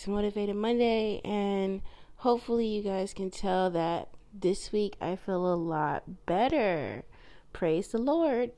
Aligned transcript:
It's 0.00 0.08
Motivated 0.08 0.56
Monday, 0.56 1.20
and 1.26 1.82
hopefully, 2.16 2.66
you 2.66 2.82
guys 2.82 3.12
can 3.12 3.30
tell 3.30 3.68
that 3.68 4.08
this 4.32 4.72
week 4.72 4.96
I 4.98 5.14
feel 5.14 5.52
a 5.52 5.54
lot 5.54 6.24
better. 6.24 7.04
Praise 7.52 7.88
the 7.88 7.98
Lord. 7.98 8.50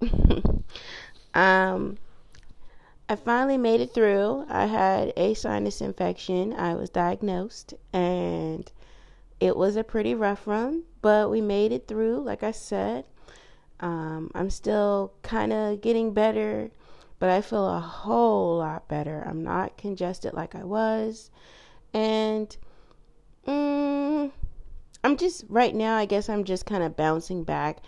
um, 1.34 1.98
I 3.08 3.16
finally 3.16 3.58
made 3.58 3.80
it 3.80 3.92
through. 3.92 4.46
I 4.48 4.66
had 4.66 5.12
a 5.16 5.34
sinus 5.34 5.80
infection. 5.80 6.52
I 6.52 6.74
was 6.74 6.90
diagnosed, 6.90 7.74
and 7.92 8.70
it 9.40 9.56
was 9.56 9.74
a 9.74 9.82
pretty 9.82 10.14
rough 10.14 10.46
run, 10.46 10.84
but 11.00 11.28
we 11.28 11.40
made 11.40 11.72
it 11.72 11.88
through. 11.88 12.22
Like 12.22 12.44
I 12.44 12.52
said, 12.52 13.04
um, 13.80 14.30
I'm 14.32 14.48
still 14.48 15.12
kind 15.22 15.52
of 15.52 15.80
getting 15.80 16.14
better 16.14 16.70
but 17.22 17.30
I 17.30 17.40
feel 17.40 17.68
a 17.68 17.78
whole 17.78 18.58
lot 18.58 18.88
better. 18.88 19.22
I'm 19.24 19.44
not 19.44 19.76
congested 19.76 20.34
like 20.34 20.56
I 20.56 20.64
was. 20.64 21.30
And 21.94 22.56
mm, 23.46 24.32
I'm 25.04 25.16
just, 25.16 25.44
right 25.48 25.72
now, 25.72 25.94
I 25.94 26.04
guess 26.04 26.28
I'm 26.28 26.42
just 26.42 26.66
kind 26.66 26.82
of 26.82 26.96
bouncing 26.96 27.44
back. 27.44 27.78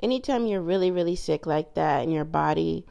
Anytime 0.00 0.46
you're 0.46 0.62
really, 0.62 0.92
really 0.92 1.16
sick 1.16 1.44
like 1.44 1.74
that 1.74 2.04
and 2.04 2.12
your 2.12 2.24
body 2.24 2.86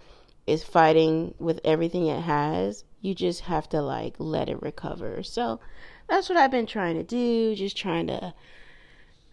is 0.45 0.61
fighting 0.61 1.35
with 1.39 1.61
everything 1.63 2.07
it 2.07 2.23
has, 2.23 2.83
you 2.99 3.15
just 3.15 3.39
have 3.39 3.69
to 3.69 3.81
like 3.81 4.15
let 4.17 4.49
it 4.49 4.61
recover. 4.61 5.23
So 5.23 5.61
that's 6.09 6.27
what 6.27 6.37
I've 6.37 6.51
been 6.51 6.65
trying 6.65 6.95
to 6.95 7.03
do, 7.03 7.55
just 7.55 7.77
trying 7.77 8.07
to 8.07 8.33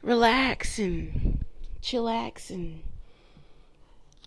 relax 0.03 0.79
and 0.79 1.45
chillax 1.83 2.49
and 2.49 2.83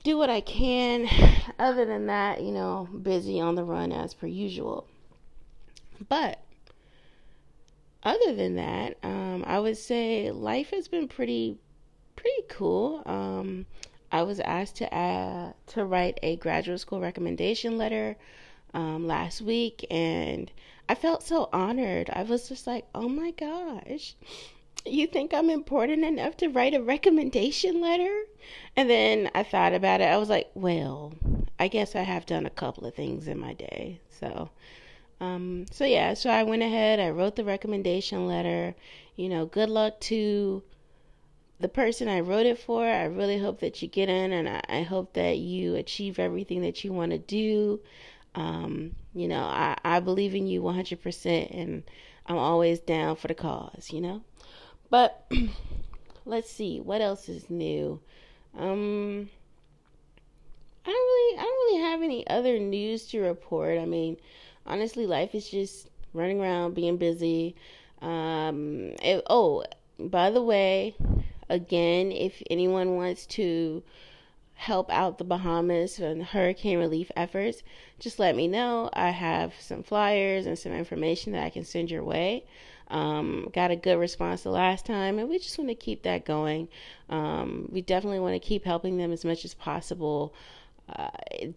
do 0.04 0.18
what 0.18 0.30
I 0.30 0.42
can. 0.42 1.08
Other 1.60 1.86
than 1.86 2.08
that, 2.08 2.42
you 2.42 2.52
know, 2.52 2.88
busy 3.02 3.40
on 3.40 3.56
the 3.56 3.64
run 3.64 3.92
as 3.92 4.14
per 4.14 4.28
usual. 4.28 4.88
But 6.10 6.44
other 8.04 8.34
than 8.34 8.56
that, 8.56 8.98
um, 9.04 9.44
I 9.48 9.60
would 9.60 9.78
say 9.78 10.30
life 10.32 10.72
has 10.72 10.88
been 10.88 11.08
pretty 11.08 11.58
pretty 12.16 12.44
cool. 12.50 13.02
Um, 13.06 13.66
I 14.12 14.24
was 14.24 14.40
asked 14.42 14.76
to 14.78 14.94
add, 14.94 15.56
to 15.68 15.86
write 15.86 16.20
a 16.22 16.36
graduate 16.36 16.80
school 16.80 17.00
recommendation 17.00 17.78
letter 17.78 18.16
um, 18.74 19.08
last 19.08 19.42
week, 19.42 19.86
and 19.90 20.52
I 20.88 20.96
felt 20.96 21.24
so 21.24 21.50
honored. 21.52 22.10
I 22.12 22.24
was 22.24 22.50
just 22.50 22.68
like, 22.68 22.86
oh 22.94 23.10
my 23.10 23.32
gosh, 23.32 24.16
you 24.86 25.08
think 25.08 25.34
I'm 25.34 25.50
important 25.50 26.04
enough 26.04 26.38
to 26.38 26.50
write 26.50 26.74
a 26.74 26.82
recommendation 26.82 27.82
letter? 27.82 28.24
And 28.76 28.90
then 28.90 29.32
I 29.34 29.44
thought 29.44 29.74
about 29.74 30.02
it. 30.02 30.06
I 30.06 30.18
was 30.18 30.30
like, 30.30 30.50
well, 30.54 31.14
I 31.60 31.68
guess 31.68 31.96
I 31.96 32.02
have 32.02 32.26
done 32.26 32.46
a 32.46 32.52
couple 32.52 32.86
of 32.86 32.94
things 32.94 33.28
in 33.28 33.40
my 33.40 33.54
day. 33.54 34.00
So, 34.20 34.50
um, 35.22 35.66
so 35.72 35.86
yeah, 35.86 36.14
so 36.14 36.30
I 36.30 36.44
went 36.44 36.64
ahead, 36.64 37.00
I 37.00 37.10
wrote 37.10 37.36
the 37.36 37.46
recommendation 37.46 38.28
letter. 38.28 38.76
You 39.16 39.30
know, 39.30 39.46
good 39.46 39.70
luck 39.70 40.00
to 40.02 40.64
the 41.60 41.70
person 41.70 42.10
I 42.10 42.20
wrote 42.20 42.46
it 42.46 42.60
for. 42.60 42.86
I 42.86 43.06
really 43.06 43.40
hope 43.40 43.62
that 43.62 43.82
you 43.82 43.88
get 43.88 44.10
in 44.10 44.34
and 44.34 44.50
I, 44.50 44.62
I 44.68 44.82
hope 44.82 45.14
that 45.14 45.38
you 45.38 45.76
achieve 45.76 46.20
everything 46.20 46.62
that 46.62 46.84
you 46.84 46.92
want 46.92 47.12
to 47.12 47.18
do. 47.18 47.80
Um, 48.36 48.96
you 49.14 49.28
know, 49.28 49.44
I, 49.44 49.78
I 49.86 50.00
believe 50.00 50.36
in 50.36 50.48
you 50.48 50.62
100% 50.62 51.58
and 51.58 51.84
I'm 52.26 52.38
always 52.38 52.80
down 52.80 53.16
for 53.16 53.28
the 53.28 53.36
cause, 53.36 53.92
you 53.92 54.02
know? 54.02 54.24
But 54.94 55.26
let's 56.28 56.52
see 56.52 56.80
what 56.80 57.02
else 57.02 57.28
is 57.28 57.50
new. 57.50 58.00
Um, 58.56 59.28
I 60.86 60.92
don't 60.92 60.94
really, 60.94 61.40
I 61.40 61.42
don't 61.42 61.66
really 61.66 61.82
have 61.82 62.02
any 62.04 62.28
other 62.28 62.60
news 62.60 63.08
to 63.08 63.20
report. 63.20 63.80
I 63.80 63.86
mean, 63.86 64.18
honestly, 64.68 65.08
life 65.08 65.34
is 65.34 65.50
just 65.50 65.90
running 66.14 66.40
around, 66.40 66.76
being 66.76 66.98
busy. 66.98 67.56
Um, 68.04 68.92
it, 69.02 69.24
oh, 69.32 69.64
by 69.98 70.30
the 70.30 70.44
way, 70.44 70.96
again, 71.50 72.12
if 72.12 72.44
anyone 72.52 72.96
wants 72.96 73.26
to 73.26 73.82
help 74.56 74.92
out 74.92 75.18
the 75.18 75.24
Bahamas 75.24 76.00
and 76.00 76.24
hurricane 76.24 76.80
relief 76.80 77.12
efforts, 77.16 77.64
just 78.00 78.20
let 78.20 78.36
me 78.36 78.48
know. 78.48 78.90
I 78.94 79.10
have 79.10 79.54
some 79.60 79.84
flyers 79.84 80.46
and 80.46 80.58
some 80.58 80.72
information 80.72 81.34
that 81.34 81.44
I 81.44 81.50
can 81.50 81.66
send 81.66 81.92
your 81.92 82.04
way. 82.04 82.46
Um, 82.90 83.50
got 83.54 83.72
a 83.72 83.76
good 83.76 83.98
response 83.98 84.44
the 84.44 84.52
last 84.52 84.86
time, 84.86 85.18
and 85.18 85.28
we 85.28 85.40
just 85.40 85.58
want 85.58 85.70
to 85.70 85.76
keep 85.76 86.04
that 86.04 86.26
going. 86.26 86.68
Um, 87.10 87.68
we 87.72 87.82
definitely 87.82 88.20
want 88.20 88.36
to 88.36 88.48
keep 88.48 88.66
helping 88.66 88.98
them 88.98 89.12
as 89.12 89.26
much 89.26 89.46
as 89.46 89.54
possible. 89.54 90.34
Uh, 90.88 91.10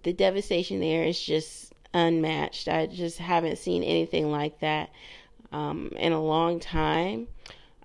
the 0.02 0.12
devastation 0.12 0.80
there 0.80 1.04
is 1.04 1.20
just 1.20 1.74
unmatched. 1.92 2.68
I 2.68 2.86
just 2.86 3.18
haven't 3.18 3.58
seen 3.58 3.82
anything 3.82 4.30
like 4.30 4.60
that 4.60 4.90
um, 5.52 5.92
in 5.96 6.12
a 6.12 6.22
long 6.22 6.60
time. 6.60 7.28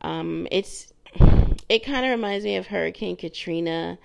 Um, 0.01 0.47
it's 0.51 0.93
it 1.69 1.83
kind 1.83 2.05
of 2.05 2.11
reminds 2.11 2.45
me 2.45 2.55
of 2.55 2.67
Hurricane 2.67 3.15
Katrina. 3.15 3.97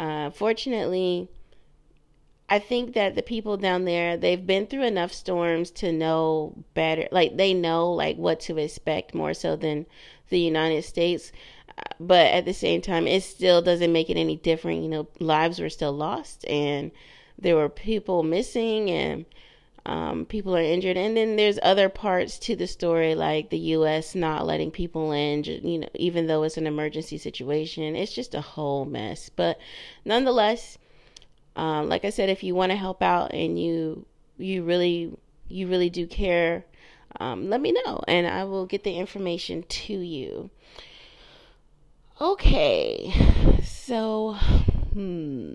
Uh, 0.00 0.30
fortunately, 0.30 1.28
I 2.48 2.58
think 2.58 2.94
that 2.94 3.16
the 3.16 3.22
people 3.22 3.58
down 3.58 3.84
there, 3.84 4.16
they've 4.16 4.46
been 4.46 4.66
through 4.66 4.84
enough 4.84 5.12
storms 5.12 5.70
to 5.72 5.92
know 5.92 6.54
better. 6.72 7.06
Like 7.12 7.36
they 7.36 7.52
know 7.52 7.92
like 7.92 8.16
what 8.16 8.40
to 8.40 8.56
expect 8.56 9.14
more 9.14 9.34
so 9.34 9.56
than 9.56 9.84
the 10.30 10.40
United 10.40 10.84
States. 10.84 11.32
But 12.00 12.28
at 12.28 12.46
the 12.46 12.54
same 12.54 12.80
time, 12.80 13.06
it 13.06 13.22
still 13.24 13.60
doesn't 13.60 13.92
make 13.92 14.08
it 14.08 14.16
any 14.16 14.36
different. 14.36 14.82
You 14.82 14.88
know, 14.88 15.08
lives 15.18 15.60
were 15.60 15.68
still 15.68 15.92
lost 15.92 16.46
and 16.48 16.92
there 17.38 17.56
were 17.56 17.68
people 17.68 18.22
missing 18.22 18.90
and 18.90 19.26
um, 19.86 20.26
people 20.26 20.56
are 20.56 20.62
injured. 20.62 20.96
And 20.96 21.16
then 21.16 21.36
there's 21.36 21.58
other 21.62 21.88
parts 21.88 22.38
to 22.40 22.56
the 22.56 22.66
story, 22.66 23.14
like 23.14 23.50
the 23.50 23.58
U.S. 23.58 24.14
not 24.14 24.46
letting 24.46 24.70
people 24.70 25.12
in, 25.12 25.44
you 25.44 25.78
know, 25.78 25.88
even 25.94 26.26
though 26.26 26.42
it's 26.42 26.56
an 26.56 26.66
emergency 26.66 27.18
situation. 27.18 27.96
It's 27.96 28.12
just 28.12 28.34
a 28.34 28.40
whole 28.40 28.84
mess. 28.84 29.28
But 29.28 29.58
nonetheless, 30.04 30.78
um, 31.56 31.88
like 31.88 32.04
I 32.04 32.10
said, 32.10 32.28
if 32.28 32.42
you 32.42 32.54
want 32.54 32.70
to 32.70 32.76
help 32.76 33.02
out 33.02 33.32
and 33.32 33.58
you 33.58 34.06
you 34.38 34.62
really 34.62 35.12
you 35.48 35.66
really 35.66 35.90
do 35.90 36.06
care, 36.06 36.64
um, 37.18 37.50
let 37.50 37.60
me 37.60 37.72
know 37.72 38.00
and 38.06 38.26
I 38.26 38.44
will 38.44 38.66
get 38.66 38.84
the 38.84 38.96
information 38.96 39.64
to 39.64 39.94
you. 39.94 40.50
Okay, 42.20 43.12
so 43.64 44.34
hmm, 44.92 45.54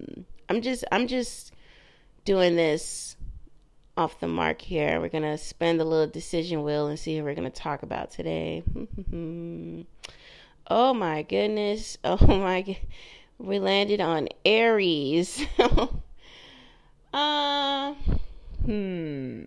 I'm 0.50 0.62
just 0.62 0.84
I'm 0.91 1.08
just 1.08 1.53
doing 2.25 2.56
this 2.56 3.15
off 3.97 4.19
the 4.19 4.28
mark 4.28 4.61
here. 4.61 5.00
We're 5.00 5.09
gonna 5.09 5.38
spin 5.38 5.78
the 5.78 5.85
little 5.85 6.07
decision 6.07 6.63
wheel 6.63 6.88
and 6.88 7.00
see 7.00 7.17
who 7.17 7.23
we're 7.23 7.35
gonna 7.35 7.50
talk 7.50 7.83
about 7.83 8.11
today. 8.11 8.63
oh 10.69 10.94
my 10.94 11.22
goodness! 11.23 11.97
Oh 12.03 12.17
my 12.25 12.78
we 13.38 13.59
landed 13.59 14.00
on 14.00 14.29
Aries. 14.45 15.45
uh, 17.13 17.94
hmm. 18.63 19.45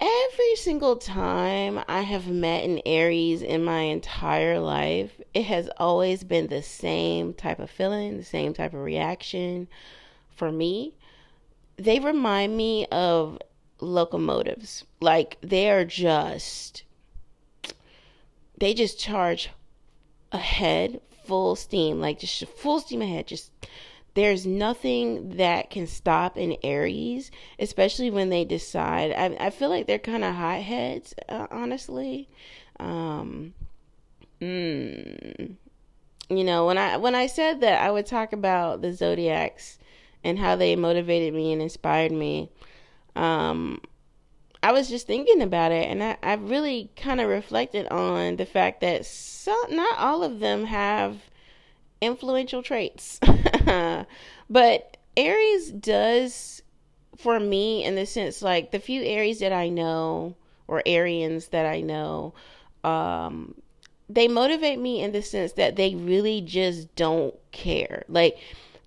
Every 0.00 0.56
single 0.56 0.96
time 0.96 1.82
I 1.88 2.00
have 2.02 2.26
met 2.26 2.64
an 2.64 2.80
Aries 2.86 3.42
in 3.42 3.64
my 3.64 3.80
entire 3.82 4.58
life, 4.58 5.20
it 5.34 5.44
has 5.44 5.68
always 5.76 6.24
been 6.24 6.46
the 6.46 6.62
same 6.62 7.34
type 7.34 7.58
of 7.58 7.70
feeling, 7.70 8.16
the 8.16 8.24
same 8.24 8.54
type 8.54 8.72
of 8.72 8.80
reaction 8.80 9.68
for 10.30 10.50
me. 10.50 10.94
They 11.80 11.98
remind 11.98 12.56
me 12.58 12.84
of 12.86 13.38
locomotives. 13.80 14.84
Like 15.00 15.38
they 15.40 15.70
are 15.70 15.86
just 15.86 16.84
they 18.58 18.74
just 18.74 18.98
charge 18.98 19.48
ahead, 20.30 21.00
full 21.24 21.56
steam, 21.56 21.98
like 21.98 22.18
just 22.18 22.44
full 22.48 22.80
steam 22.80 23.00
ahead. 23.00 23.26
Just 23.26 23.50
there's 24.12 24.44
nothing 24.44 25.36
that 25.38 25.70
can 25.70 25.86
stop 25.86 26.36
an 26.36 26.56
Aries, 26.62 27.30
especially 27.58 28.10
when 28.10 28.28
they 28.28 28.44
decide. 28.44 29.12
I, 29.12 29.46
I 29.46 29.50
feel 29.50 29.70
like 29.70 29.86
they're 29.86 29.98
kind 29.98 30.22
of 30.22 30.34
hotheads, 30.34 31.14
uh, 31.30 31.46
honestly. 31.50 32.28
Um, 32.78 33.54
mm, 34.38 35.54
you 36.28 36.44
know, 36.44 36.66
when 36.66 36.76
I 36.76 36.98
when 36.98 37.14
I 37.14 37.26
said 37.26 37.62
that 37.62 37.80
I 37.80 37.90
would 37.90 38.04
talk 38.04 38.34
about 38.34 38.82
the 38.82 38.92
zodiacs 38.92 39.78
and 40.24 40.38
how 40.38 40.56
they 40.56 40.76
motivated 40.76 41.34
me 41.34 41.52
and 41.52 41.62
inspired 41.62 42.12
me, 42.12 42.50
um, 43.16 43.80
I 44.62 44.72
was 44.72 44.88
just 44.88 45.06
thinking 45.06 45.40
about 45.40 45.72
it, 45.72 45.88
and 45.88 46.02
I, 46.02 46.16
I 46.22 46.34
really 46.34 46.90
kind 46.96 47.20
of 47.20 47.28
reflected 47.28 47.86
on 47.88 48.36
the 48.36 48.44
fact 48.44 48.82
that 48.82 49.06
so, 49.06 49.54
not 49.70 49.98
all 49.98 50.22
of 50.22 50.40
them 50.40 50.64
have 50.64 51.16
influential 52.00 52.62
traits. 52.62 53.18
but 54.50 54.96
Aries 55.16 55.70
does, 55.70 56.62
for 57.16 57.40
me, 57.40 57.84
in 57.84 57.94
the 57.94 58.04
sense 58.04 58.42
like 58.42 58.70
the 58.70 58.80
few 58.80 59.02
Aries 59.02 59.38
that 59.40 59.52
I 59.52 59.68
know, 59.68 60.34
or 60.68 60.82
Arians 60.84 61.48
that 61.48 61.66
I 61.66 61.80
know, 61.80 62.34
um, 62.84 63.54
they 64.10 64.28
motivate 64.28 64.78
me 64.78 65.02
in 65.02 65.12
the 65.12 65.22
sense 65.22 65.52
that 65.52 65.76
they 65.76 65.94
really 65.94 66.40
just 66.40 66.94
don't 66.96 67.34
care. 67.52 68.04
Like, 68.08 68.38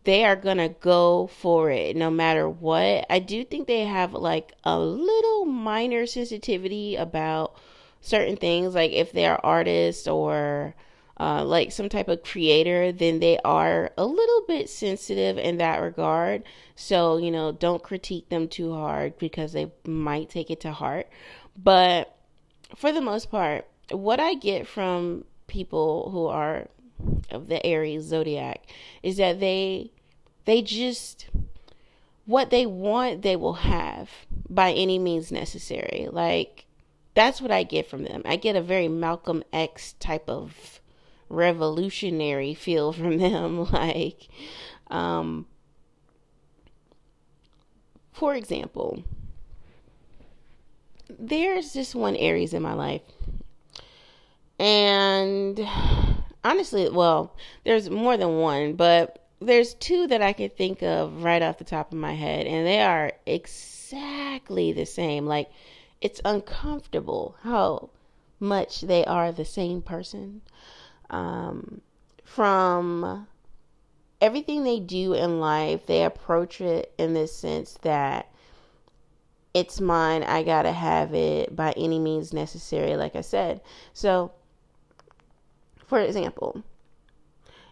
they 0.03 0.25
are 0.25 0.35
gonna 0.35 0.69
go 0.69 1.27
for 1.27 1.69
it 1.71 1.95
no 1.95 2.09
matter 2.09 2.49
what. 2.49 3.05
I 3.09 3.19
do 3.19 3.43
think 3.45 3.67
they 3.67 3.85
have 3.85 4.13
like 4.13 4.53
a 4.63 4.79
little 4.79 5.45
minor 5.45 6.05
sensitivity 6.05 6.95
about 6.95 7.55
certain 8.01 8.35
things, 8.35 8.75
like 8.75 8.91
if 8.91 9.11
they're 9.11 9.43
artists 9.45 10.07
or 10.07 10.75
uh, 11.19 11.43
like 11.45 11.71
some 11.71 11.89
type 11.89 12.07
of 12.07 12.23
creator, 12.23 12.91
then 12.91 13.19
they 13.19 13.37
are 13.45 13.91
a 13.97 14.05
little 14.05 14.41
bit 14.47 14.69
sensitive 14.69 15.37
in 15.37 15.57
that 15.57 15.81
regard. 15.81 16.43
So, 16.75 17.17
you 17.17 17.31
know, 17.31 17.51
don't 17.51 17.83
critique 17.83 18.29
them 18.29 18.47
too 18.47 18.73
hard 18.73 19.17
because 19.17 19.53
they 19.53 19.71
might 19.85 20.29
take 20.29 20.49
it 20.49 20.59
to 20.61 20.71
heart. 20.71 21.07
But 21.55 22.15
for 22.75 22.91
the 22.91 23.01
most 23.01 23.29
part, 23.29 23.67
what 23.91 24.19
I 24.19 24.33
get 24.33 24.67
from 24.67 25.25
people 25.47 26.09
who 26.11 26.25
are 26.25 26.67
of 27.31 27.47
the 27.47 27.65
Aries 27.65 28.03
zodiac 28.03 28.65
is 29.01 29.17
that 29.17 29.39
they 29.39 29.91
they 30.45 30.61
just 30.61 31.27
what 32.25 32.49
they 32.49 32.65
want 32.65 33.21
they 33.21 33.35
will 33.35 33.53
have 33.53 34.09
by 34.49 34.71
any 34.71 34.99
means 34.99 35.31
necessary. 35.31 36.07
Like 36.11 36.65
that's 37.15 37.41
what 37.41 37.51
I 37.51 37.63
get 37.63 37.87
from 37.87 38.03
them. 38.03 38.21
I 38.25 38.35
get 38.35 38.55
a 38.55 38.61
very 38.61 38.87
Malcolm 38.87 39.43
X 39.51 39.93
type 39.99 40.29
of 40.29 40.79
revolutionary 41.29 42.53
feel 42.53 42.93
from 42.93 43.17
them 43.17 43.65
like 43.71 44.27
um 44.89 45.45
for 48.13 48.35
example, 48.35 49.03
there's 51.09 51.73
this 51.73 51.95
one 51.95 52.15
Aries 52.15 52.53
in 52.53 52.61
my 52.61 52.73
life. 52.73 53.01
And 54.59 55.59
honestly, 56.43 56.89
well, 56.89 57.35
there's 57.63 57.89
more 57.89 58.17
than 58.17 58.37
one, 58.37 58.73
but 58.73 59.25
there's 59.39 59.73
two 59.73 60.07
that 60.07 60.21
I 60.21 60.33
can 60.33 60.49
think 60.49 60.81
of 60.81 61.23
right 61.23 61.41
off 61.41 61.57
the 61.57 61.63
top 61.63 61.91
of 61.91 61.97
my 61.97 62.13
head, 62.13 62.45
and 62.47 62.65
they 62.65 62.81
are 62.81 63.13
exactly 63.25 64.71
the 64.71 64.85
same. 64.85 65.25
Like, 65.25 65.49
it's 66.01 66.21
uncomfortable 66.25 67.35
how 67.43 67.89
much 68.39 68.81
they 68.81 69.05
are 69.05 69.31
the 69.31 69.45
same 69.45 69.81
person. 69.81 70.41
Um, 71.09 71.81
from 72.23 73.27
everything 74.19 74.63
they 74.63 74.79
do 74.79 75.13
in 75.13 75.39
life, 75.39 75.85
they 75.85 76.03
approach 76.03 76.61
it 76.61 76.93
in 76.97 77.13
this 77.13 77.35
sense 77.35 77.77
that 77.81 78.29
it's 79.53 79.79
mine, 79.79 80.23
I 80.23 80.43
gotta 80.43 80.71
have 80.71 81.13
it 81.13 81.55
by 81.55 81.73
any 81.73 81.99
means 81.99 82.33
necessary, 82.33 82.95
like 82.95 83.15
I 83.15 83.21
said. 83.21 83.61
So, 83.93 84.31
for 85.93 85.99
example, 85.99 86.63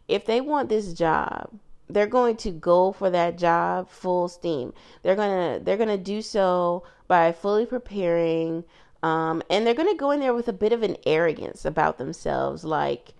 if 0.08 0.28
they 0.28 0.42
want 0.42 0.70
this 0.70 0.94
job, 0.94 1.50
they're 1.90 2.06
going 2.06 2.38
to 2.38 2.52
go 2.52 2.92
for 2.92 3.10
that 3.10 3.36
job 3.36 3.90
full 3.90 4.28
steam. 4.28 4.76
They're 5.02 5.16
gonna 5.16 5.60
they're 5.60 5.76
gonna 5.76 5.98
do 5.98 6.22
so 6.22 6.84
by 7.08 7.32
fully 7.32 7.66
preparing, 7.66 8.64
um, 9.02 9.42
and 9.50 9.66
they're 9.66 9.74
gonna 9.74 9.96
go 9.96 10.12
in 10.12 10.20
there 10.20 10.36
with 10.36 10.48
a 10.48 10.54
bit 10.54 10.72
of 10.72 10.84
an 10.84 10.98
arrogance 11.04 11.66
about 11.66 11.98
themselves, 11.98 12.64
like. 12.64 13.16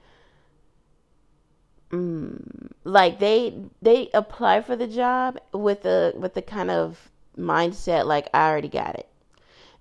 Mm, 1.90 2.70
like 2.84 3.18
they 3.18 3.56
they 3.82 4.12
apply 4.14 4.62
for 4.62 4.76
the 4.76 4.86
job 4.86 5.40
with 5.52 5.82
the 5.82 6.14
with 6.16 6.36
the 6.36 6.44
kind 6.44 6.70
of 6.70 7.10
mindset 7.36 8.06
like 8.06 8.30
I 8.36 8.48
already 8.48 8.70
got 8.70 9.00
it. 9.00 9.10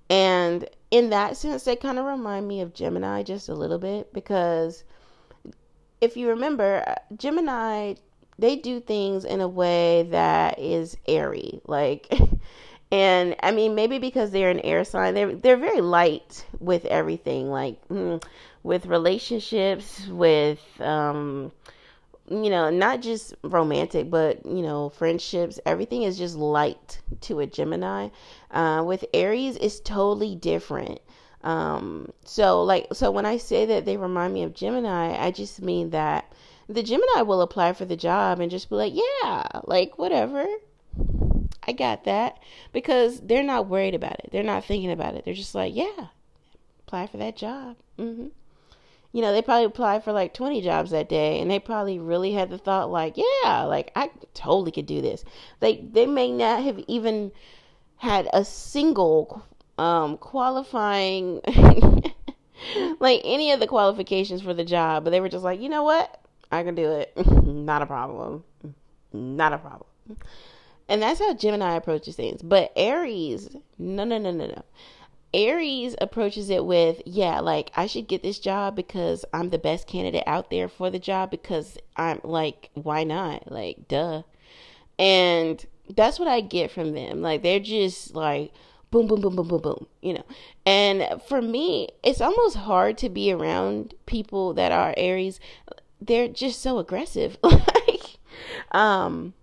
And 0.08 0.66
in 0.90 1.11
that 1.11 1.37
sense, 1.37 1.64
they 1.64 1.76
kind 1.76 1.99
of 1.99 2.06
remind 2.06 2.49
me 2.49 2.62
of 2.62 2.73
Gemini 2.73 3.23
just 3.23 3.50
a 3.50 3.55
little 3.55 3.78
bit 3.78 4.14
because 4.14 4.82
if 6.00 6.17
you 6.17 6.29
remember, 6.31 6.97
Gemini, 7.17 7.94
they 8.38 8.56
do 8.56 8.81
things 8.81 9.25
in 9.25 9.41
a 9.41 9.49
way 9.49 10.08
that 10.11 10.58
is 10.58 10.97
airy. 11.06 11.61
Like, 11.67 12.08
and 12.93 13.37
I 13.43 13.50
mean, 13.52 13.75
maybe 13.75 13.99
because 13.99 14.31
they're 14.31 14.50
an 14.50 14.61
air 14.61 14.85
sign, 14.85 15.14
they're, 15.14 15.35
they're 15.35 15.56
very 15.56 15.81
light 15.81 16.47
with 16.58 16.85
everything, 16.87 17.50
like 17.50 17.87
mm, 17.88 18.23
with 18.62 18.87
relationships, 18.87 20.06
with, 20.08 20.61
um, 20.81 21.52
you 22.31 22.49
know, 22.49 22.70
not 22.70 23.02
just 23.02 23.35
romantic, 23.43 24.08
but 24.08 24.47
you 24.47 24.62
know, 24.62 24.88
friendships. 24.88 25.58
Everything 25.67 26.05
is 26.05 26.17
just 26.17 26.37
light 26.37 27.00
to 27.23 27.41
a 27.41 27.47
Gemini. 27.47 28.08
Uh, 28.50 28.85
with 28.87 29.05
Aries, 29.12 29.56
it's 29.56 29.81
totally 29.81 30.37
different. 30.37 31.00
Um, 31.42 32.12
so 32.25 32.62
like, 32.62 32.88
so 32.92 33.10
when 33.10 33.26
I 33.26 33.37
say 33.38 33.66
that 33.66 33.84
they 33.84 33.96
remind 33.96 34.34
me 34.34 34.42
of 34.42 34.54
Gemini, 34.54 35.16
I 35.19 35.31
just 35.31 35.62
mean 35.62 35.90
that 35.90 36.32
the 36.69 36.82
Gemini 36.82 37.22
will 37.22 37.40
apply 37.40 37.72
for 37.72 37.84
the 37.84 37.96
job 37.96 38.40
and 38.40 38.50
just 38.50 38.69
be 38.69 38.76
like, 38.76 38.92
yeah, 38.94 39.46
like 39.64 39.98
whatever. 39.98 40.46
I 41.66 41.72
got 41.72 42.04
that 42.04 42.38
because 42.72 43.20
they're 43.20 43.42
not 43.42 43.69
worried 43.69 43.94
about 43.94 44.20
it. 44.20 44.31
They're 44.32 44.42
not 44.42 44.64
thinking 44.64 44.90
about 44.90 45.14
it. 45.14 45.25
They're 45.25 45.34
just 45.34 45.54
like, 45.54 45.75
yeah, 45.75 46.08
apply 46.87 47.06
for 47.06 47.19
that 47.19 47.37
job. 47.37 47.76
Mm-hmm 47.98 48.28
you 49.12 49.22
know, 49.22 49.32
they 49.32 49.42
probably 49.42 49.64
applied 49.64 50.04
for 50.04 50.12
like 50.12 50.34
20 50.34 50.60
jobs 50.60 50.90
that 50.92 51.08
day 51.08 51.40
and 51.40 51.50
they 51.50 51.58
probably 51.58 51.98
really 51.98 52.32
had 52.32 52.50
the 52.50 52.58
thought 52.58 52.90
like, 52.90 53.16
yeah, 53.16 53.64
like 53.64 53.90
I 53.96 54.10
totally 54.34 54.70
could 54.70 54.87
do 54.87 55.00
this. 55.00 55.25
They 55.58 55.78
they 55.78 56.06
may 56.06 56.31
not 56.31 56.62
have 56.62 56.78
even 56.87 57.32
had 57.96 58.28
a 58.32 58.44
single 58.44 59.44
um 59.81 60.19
qualifying 60.19 61.41
like 63.00 63.23
any 63.25 63.50
of 63.50 63.61
the 63.61 63.67
qualifications 63.67 64.43
for 64.43 64.53
the 64.53 64.65
job, 64.65 65.05
but 65.05 65.11
they 65.11 65.21
were 65.21 65.29
just 65.29 65.43
like, 65.43 65.61
"You 65.61 65.71
know 65.71 65.82
what? 65.82 66.21
I 66.53 66.62
can 66.62 66.75
do 66.75 66.93
it. 66.93 67.12
not 67.44 67.81
a 67.81 67.87
problem. 67.87 68.44
Not 69.12 69.55
a 69.55 69.59
problem." 69.59 69.88
And 70.88 71.00
that's 71.00 71.21
how 71.21 71.32
Gemini 71.35 71.77
approaches 71.77 72.17
things. 72.17 72.43
But 72.43 72.73
Aries, 72.77 73.49
no, 73.79 74.05
no, 74.05 74.19
no, 74.19 74.31
no, 74.32 74.47
no. 74.47 74.62
Aries 75.32 75.94
approaches 76.00 76.50
it 76.50 76.67
with, 76.67 77.00
yeah, 77.06 77.41
like 77.41 77.71
I 77.76 77.87
should 77.87 78.09
get 78.09 78.23
this 78.23 78.41
job 78.41 78.76
because 78.76 79.25
I'm 79.33 79.49
the 79.49 79.59
best 79.59 79.87
candidate 79.87 80.25
out 80.26 80.50
there 80.50 80.69
for 80.69 80.91
the 80.91 80.99
job 80.99 81.31
because 81.31 81.79
I'm 81.97 82.21
like, 82.25 82.71
why 82.75 83.05
not? 83.05 83.50
Like, 83.50 83.88
duh. 83.88 84.25
And 84.99 85.65
that's 85.88 86.19
what 86.19 86.29
I 86.29 86.41
get 86.41 86.71
from 86.71 86.93
them. 86.93 87.23
Like, 87.23 87.43
they're 87.43 87.61
just 87.61 88.15
like, 88.15 88.53
boom, 88.90 89.06
boom, 89.06 89.20
boom, 89.20 89.37
boom, 89.37 89.48
boom, 89.48 89.60
boom, 89.60 89.87
you 90.02 90.14
know. 90.14 90.25
And 90.66 91.20
for 91.28 91.40
me, 91.40 91.88
it's 92.02 92.20
almost 92.20 92.56
hard 92.56 92.99
to 92.99 93.09
be 93.09 93.32
around 93.32 93.94
people 94.06 94.54
that 94.54 94.73
are 94.73 94.94
Aries. 94.97 95.38
They're 96.00 96.28
just 96.28 96.61
so 96.61 96.78
aggressive. 96.78 97.38
like, 97.42 98.18
um, 98.73 99.35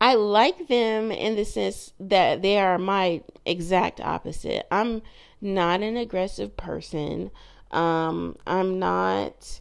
I 0.00 0.14
like 0.14 0.66
them 0.66 1.12
in 1.12 1.36
the 1.36 1.44
sense 1.44 1.92
that 2.00 2.42
they 2.42 2.58
are 2.58 2.78
my 2.78 3.22
exact 3.46 4.00
opposite. 4.00 4.66
I'm 4.70 5.02
not 5.40 5.82
an 5.82 5.96
aggressive 5.96 6.56
person. 6.56 7.30
Um, 7.70 8.36
I'm 8.46 8.78
not. 8.78 9.60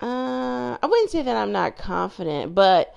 Uh, 0.00 0.76
I 0.82 0.86
wouldn't 0.86 1.10
say 1.10 1.22
that 1.22 1.36
I'm 1.36 1.52
not 1.52 1.76
confident, 1.76 2.54
but 2.54 2.94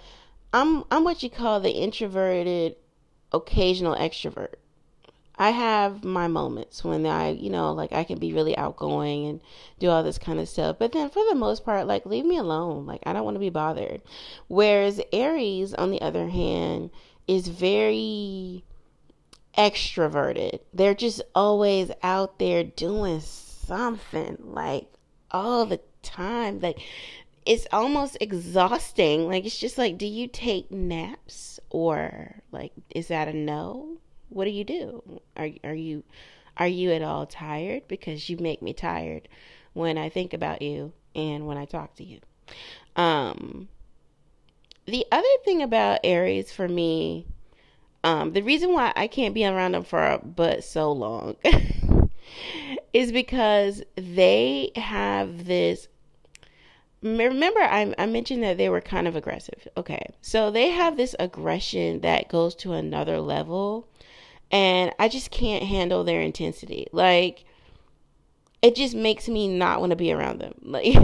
I'm 0.54 0.84
I'm 0.92 1.04
what 1.04 1.24
you 1.24 1.30
call 1.30 1.60
the 1.60 1.72
introverted, 1.72 2.76
occasional 3.32 3.96
extrovert. 3.96 4.56
I 5.42 5.52
have 5.52 6.04
my 6.04 6.28
moments 6.28 6.84
when 6.84 7.06
I, 7.06 7.30
you 7.30 7.50
know, 7.50 7.72
like 7.72 7.94
I 7.94 8.04
can 8.04 8.20
be 8.20 8.34
really 8.34 8.58
outgoing 8.58 9.26
and 9.26 9.40
do 9.80 9.90
all 9.90 10.04
this 10.04 10.18
kind 10.18 10.38
of 10.38 10.50
stuff. 10.50 10.76
But 10.78 10.92
then 10.92 11.10
for 11.10 11.24
the 11.30 11.36
most 11.36 11.64
part, 11.64 11.88
like 11.88 12.06
leave 12.06 12.26
me 12.26 12.38
alone. 12.38 12.86
Like 12.86 13.02
I 13.06 13.14
don't 13.14 13.24
want 13.24 13.36
to 13.36 13.40
be 13.40 13.50
bothered. 13.50 14.02
Whereas 14.50 15.00
Aries, 15.14 15.74
on 15.74 15.92
the 15.92 16.02
other 16.02 16.28
hand, 16.28 16.90
is 17.26 17.48
very 17.48 18.66
extroverted. 19.58 20.60
They're 20.74 20.94
just 20.94 21.22
always 21.34 21.90
out 22.04 22.38
there 22.38 22.66
doing 22.66 23.22
something 23.22 24.38
like 24.42 24.92
all 25.32 25.66
the 25.66 25.80
time. 26.04 26.60
Like 26.60 26.82
it's 27.46 27.66
almost 27.72 28.18
exhausting. 28.20 29.30
Like 29.30 29.46
it's 29.46 29.58
just 29.58 29.78
like, 29.78 29.98
do 29.98 30.06
you 30.06 30.28
take 30.28 30.70
naps 30.70 31.62
or 31.70 32.42
like 32.52 32.74
is 32.90 33.08
that 33.08 33.30
a 33.30 33.34
no? 33.34 34.00
What 34.30 34.46
do 34.46 34.52
you 34.52 34.64
do? 34.64 35.22
Are 35.36 35.50
are 35.64 35.76
you 35.76 36.04
are 36.58 36.68
you 36.68 36.92
at 36.92 37.02
all 37.02 37.26
tired? 37.26 37.88
Because 37.88 38.30
you 38.30 38.38
make 38.38 38.62
me 38.62 38.74
tired 38.74 39.28
when 39.74 39.98
I 39.98 40.10
think 40.10 40.34
about 40.34 40.62
you 40.62 40.94
and 41.16 41.48
when 41.48 41.58
I 41.58 41.66
talk 41.66 41.96
to 41.96 42.04
you. 42.04 42.20
Um, 42.96 43.70
the 44.86 45.06
other 45.12 45.28
thing 45.46 45.62
about 45.62 46.00
Aries 46.04 46.52
for 46.52 46.68
me, 46.68 47.28
um, 48.04 48.34
the 48.34 48.42
reason 48.42 48.74
why 48.74 48.92
I 48.96 49.08
can't 49.08 49.34
be 49.34 49.46
around 49.46 49.74
them 49.74 49.84
for 49.84 50.20
but 50.24 50.64
so 50.64 50.92
long 50.92 51.36
is 52.94 53.12
because 53.12 53.84
they 53.96 54.72
have 54.76 55.46
this. 55.46 55.88
Remember, 57.02 57.62
I, 57.62 57.94
I 57.98 58.06
mentioned 58.08 58.44
that 58.44 58.58
they 58.58 58.68
were 58.68 58.82
kind 58.82 59.08
of 59.08 59.16
aggressive. 59.16 59.68
Okay, 59.78 60.06
so 60.22 60.52
they 60.52 60.70
have 60.70 60.98
this 60.98 61.16
aggression 61.20 62.02
that 62.02 62.28
goes 62.28 62.56
to 62.56 62.74
another 62.74 63.22
level 63.22 63.88
and 64.52 64.94
I 65.00 65.08
just 65.08 65.32
can't 65.32 65.64
handle 65.64 66.04
their 66.04 66.22
intensity. 66.22 66.88
Like 66.92 67.46
it 68.62 68.76
just 68.76 68.96
makes 68.96 69.28
me 69.28 69.48
not 69.48 69.80
want 69.80 69.92
to 69.92 69.96
be 69.96 70.12
around 70.12 70.40
them. 70.40 70.54
Like 70.62 70.96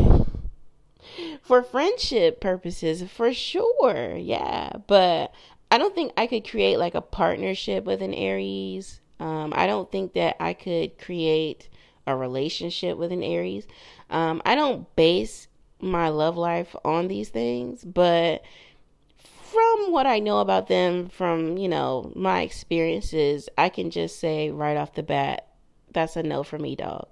for 1.42 1.62
friendship 1.62 2.42
purposes, 2.42 3.04
for 3.04 3.34
sure. 3.34 4.16
Yeah. 4.18 4.72
But 4.88 5.34
I 5.72 5.78
don't 5.78 5.94
think 5.94 6.14
I 6.18 6.28
could 6.28 6.50
create 6.50 6.78
like 6.78 6.96
a 6.96 7.02
partnership 7.02 7.86
with 7.86 8.02
an 8.02 8.14
Aries. 8.14 9.00
Um, 9.20 9.54
I 9.56 9.68
don't 9.68 9.92
think 9.92 10.14
that 10.14 10.36
I 10.42 10.54
could 10.54 10.98
create 10.98 11.70
a 12.08 12.16
relationship 12.16 12.98
with 12.98 13.12
an 13.12 13.24
Aries. 13.24 13.66
Um, 14.10 14.42
I 14.46 14.56
don't 14.56 14.94
base 14.96 15.48
my 15.80 16.10
love 16.10 16.38
life 16.38 16.75
on 16.84 17.08
these 17.08 17.30
things, 17.30 17.84
but 17.84 18.44
from 19.56 19.92
what 19.94 20.06
I 20.06 20.20
know 20.20 20.40
about 20.40 20.68
them, 20.68 21.08
from 21.08 21.58
you 21.58 21.70
know 21.70 22.12
my 22.14 22.42
experiences, 22.42 23.50
I 23.58 23.70
can 23.70 23.90
just 23.90 24.20
say 24.20 24.52
right 24.52 24.78
off 24.78 24.94
the 24.94 25.04
bat, 25.04 25.48
that's 25.94 26.18
a 26.18 26.24
no 26.24 26.44
for 26.44 26.60
me, 26.60 26.76
dog. 26.76 27.08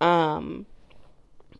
Um, 0.00 0.66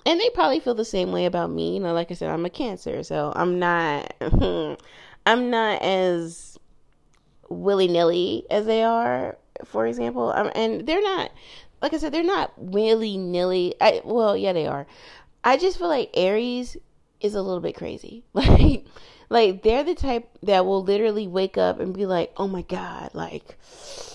and 0.04 0.20
they 0.20 0.30
probably 0.30 0.60
feel 0.60 0.74
the 0.74 0.84
same 0.84 1.12
way 1.12 1.24
about 1.24 1.50
me. 1.50 1.74
You 1.74 1.80
know, 1.80 1.94
like 1.94 2.10
I 2.10 2.14
said, 2.14 2.30
I'm 2.30 2.44
a 2.44 2.50
Cancer, 2.50 3.02
so 3.02 3.32
I'm 3.34 3.58
not, 3.58 4.14
I'm 5.26 5.50
not 5.50 5.82
as 5.82 6.58
willy 7.48 7.88
nilly 7.88 8.44
as 8.50 8.66
they 8.66 8.82
are. 8.82 9.38
For 9.64 9.86
example, 9.86 10.30
um, 10.32 10.50
and 10.54 10.86
they're 10.86 11.02
not, 11.02 11.30
like 11.80 11.94
I 11.94 11.98
said, 11.98 12.12
they're 12.12 12.22
not 12.22 12.52
willy 12.58 13.16
nilly. 13.16 13.74
I 13.80 14.02
well, 14.04 14.36
yeah, 14.36 14.52
they 14.52 14.66
are. 14.66 14.86
I 15.44 15.56
just 15.56 15.78
feel 15.78 15.88
like 15.88 16.10
Aries 16.14 16.76
is 17.24 17.34
a 17.34 17.42
little 17.42 17.60
bit 17.60 17.76
crazy. 17.76 18.24
Like 18.34 18.86
like 19.28 19.62
they're 19.62 19.82
the 19.82 19.94
type 19.94 20.28
that 20.42 20.66
will 20.66 20.82
literally 20.82 21.26
wake 21.26 21.56
up 21.56 21.80
and 21.80 21.94
be 21.94 22.04
like, 22.04 22.32
"Oh 22.36 22.48
my 22.48 22.62
god, 22.62 23.14
like 23.14 23.56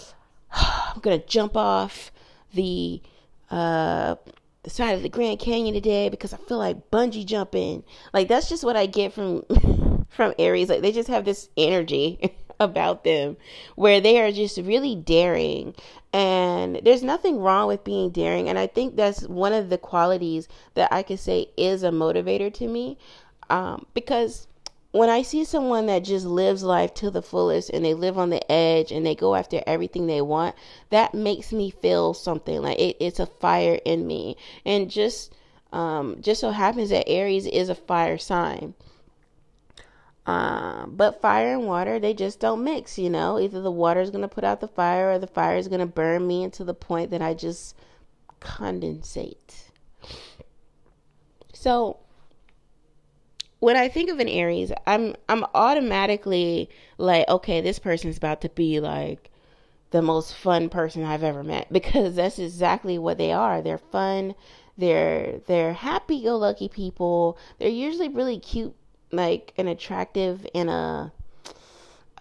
I'm 0.52 1.00
going 1.02 1.20
to 1.20 1.26
jump 1.26 1.58
off 1.58 2.12
the 2.54 3.02
uh 3.50 4.16
the 4.64 4.70
side 4.70 4.94
of 4.94 5.02
the 5.02 5.10
Grand 5.10 5.40
Canyon 5.40 5.74
today 5.74 6.10
because 6.10 6.34
I 6.34 6.38
feel 6.38 6.60
like 6.60 6.92
bungee 6.92 7.26
jumping." 7.26 7.84
Like 8.14 8.28
that's 8.28 8.48
just 8.48 8.64
what 8.64 8.78
I 8.78 8.86
get 8.86 9.12
from 9.14 9.44
from 10.10 10.34
Aries. 10.38 10.70
Like 10.70 10.82
they 10.82 10.92
just 10.92 11.10
have 11.10 11.26
this 11.26 11.50
energy 11.58 12.36
about 12.60 13.04
them 13.04 13.38
where 13.76 14.02
they 14.02 14.20
are 14.20 14.32
just 14.32 14.58
really 14.58 14.96
daring 14.96 15.74
and 16.14 16.80
there's 16.84 17.04
nothing 17.04 17.40
wrong 17.40 17.68
with 17.68 17.84
being 17.84 18.10
daring 18.10 18.50
and 18.50 18.58
i 18.58 18.66
think 18.66 18.96
that's 18.96 19.28
one 19.28 19.54
of 19.54 19.70
the 19.70 19.78
qualities 19.78 20.48
that 20.74 20.92
i 20.92 21.04
could 21.04 21.20
say 21.20 21.48
is 21.56 21.84
a 21.84 21.90
motivator 21.90 22.54
to 22.54 22.68
me 22.68 22.98
um, 23.50 23.86
because 23.94 24.48
when 24.92 25.10
I 25.10 25.22
see 25.22 25.44
someone 25.44 25.86
that 25.88 26.04
just 26.04 26.26
lives 26.26 26.64
life 26.64 26.94
to 26.96 27.12
the 27.12 27.22
fullest 27.22 27.70
and 27.70 27.84
they 27.84 27.94
live 27.94 28.18
on 28.18 28.30
the 28.30 28.52
edge 28.52 28.92
and 28.92 29.06
they 29.06 29.16
go 29.16 29.36
after 29.36 29.62
everything 29.68 30.08
they 30.08 30.22
want, 30.22 30.56
that 30.90 31.14
makes 31.14 31.52
me 31.52 31.70
feel 31.70 32.14
something 32.14 32.62
like 32.62 32.80
it, 32.80 32.98
it's 33.00 33.20
a 33.20 33.26
fire 33.26 33.80
in 33.86 34.08
me. 34.08 34.38
And 34.66 34.90
just 34.90 35.34
um, 35.72 36.18
just 36.22 36.42
so 36.42 36.52
happens 36.52 36.90
that 36.90 37.08
Aries 37.08 37.46
is 37.46 37.70
a 37.70 37.76
fire 37.76 38.18
sign. 38.18 38.74
Uh, 40.28 40.86
but 40.88 41.22
fire 41.22 41.54
and 41.54 41.66
water, 41.66 42.00
they 42.00 42.14
just 42.14 42.42
don't 42.42 42.62
mix, 42.62 43.00
you 43.00 43.10
know. 43.10 43.40
Either 43.40 43.62
the 43.62 43.72
water 43.72 44.02
is 44.02 44.12
going 44.12 44.22
to 44.22 44.28
put 44.28 44.44
out 44.44 44.60
the 44.60 44.68
fire 44.68 45.12
or 45.12 45.18
the 45.18 45.26
fire 45.26 45.56
is 45.56 45.70
going 45.70 45.80
to 45.80 45.86
burn 45.86 46.28
me 46.28 46.44
into 46.44 46.66
the 46.66 46.74
point 46.74 47.12
that 47.12 47.22
I 47.22 47.34
just 47.34 47.74
condensate. 48.42 49.70
So, 51.54 52.00
when 53.60 53.78
I 53.78 53.88
think 53.88 54.10
of 54.10 54.20
an 54.20 54.28
Aries, 54.28 54.74
I'm 54.86 55.16
I'm 55.30 55.46
automatically 55.56 56.70
like, 56.98 57.28
okay, 57.30 57.62
this 57.62 57.80
person's 57.80 58.18
about 58.18 58.42
to 58.42 58.50
be 58.50 58.82
like 58.82 59.32
the 59.92 60.02
most 60.02 60.36
fun 60.36 60.68
person 60.68 61.06
I've 61.06 61.24
ever 61.24 61.42
met 61.44 61.72
because 61.72 62.16
that's 62.18 62.38
exactly 62.38 62.98
what 62.98 63.18
they 63.18 63.32
are. 63.32 63.62
They're 63.62 63.78
fun. 63.78 64.36
They're 64.78 65.40
they're 65.48 65.74
happy 65.74 66.22
go 66.24 66.36
lucky 66.36 66.68
people. 66.68 67.38
They're 67.60 67.70
usually 67.70 68.10
really 68.10 68.40
cute, 68.40 68.76
like 69.12 69.54
an 69.58 69.68
attractive 69.68 70.46
and 70.54 70.70
a 70.70 71.12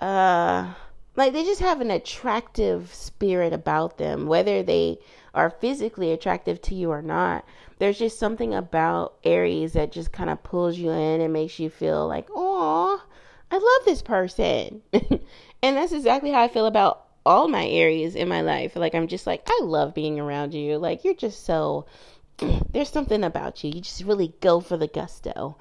uh 0.00 0.72
like 1.16 1.32
they 1.32 1.44
just 1.44 1.60
have 1.60 1.80
an 1.80 1.90
attractive 1.90 2.92
spirit 2.94 3.52
about 3.52 3.96
them, 3.96 4.26
whether 4.26 4.62
they 4.62 4.98
are 5.34 5.50
physically 5.50 6.12
attractive 6.12 6.60
to 6.62 6.74
you 6.74 6.90
or 6.90 7.02
not 7.02 7.44
there's 7.78 7.98
just 7.98 8.18
something 8.18 8.54
about 8.54 9.14
Aries 9.24 9.74
that 9.74 9.92
just 9.92 10.12
kind 10.12 10.30
of 10.30 10.42
pulls 10.42 10.78
you 10.78 10.90
in 10.90 11.20
and 11.20 11.32
makes 11.32 11.58
you 11.58 11.68
feel 11.68 12.06
like, 12.08 12.26
oh, 12.34 13.02
I 13.50 13.54
love 13.54 13.84
this 13.84 14.02
person. 14.02 14.82
and 14.92 15.76
that's 15.76 15.92
exactly 15.92 16.30
how 16.30 16.42
I 16.42 16.48
feel 16.48 16.66
about 16.66 17.04
all 17.24 17.48
my 17.48 17.66
Aries 17.66 18.14
in 18.14 18.28
my 18.28 18.40
life. 18.40 18.76
Like, 18.76 18.94
I'm 18.94 19.08
just 19.08 19.26
like, 19.26 19.42
I 19.46 19.60
love 19.62 19.94
being 19.94 20.18
around 20.18 20.54
you. 20.54 20.78
Like, 20.78 21.04
you're 21.04 21.14
just 21.14 21.44
so, 21.44 21.86
there's 22.70 22.88
something 22.88 23.24
about 23.24 23.62
you. 23.62 23.70
You 23.74 23.80
just 23.82 24.04
really 24.04 24.32
go 24.40 24.60
for 24.60 24.76
the 24.76 24.88
gusto. 24.88 25.58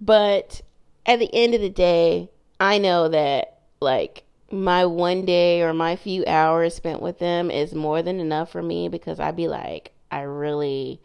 But 0.00 0.62
at 1.08 1.18
the 1.18 1.34
end 1.34 1.54
of 1.54 1.60
the 1.60 1.70
day, 1.70 2.30
I 2.60 2.78
know 2.78 3.08
that, 3.08 3.62
like, 3.80 4.24
my 4.50 4.86
one 4.86 5.24
day 5.24 5.62
or 5.62 5.74
my 5.74 5.96
few 5.96 6.24
hours 6.26 6.74
spent 6.74 7.02
with 7.02 7.18
them 7.18 7.50
is 7.50 7.74
more 7.74 8.02
than 8.02 8.20
enough 8.20 8.52
for 8.52 8.62
me 8.62 8.88
because 8.88 9.18
I'd 9.18 9.36
be 9.36 9.48
like, 9.48 9.92
I 10.10 10.20
really 10.20 11.00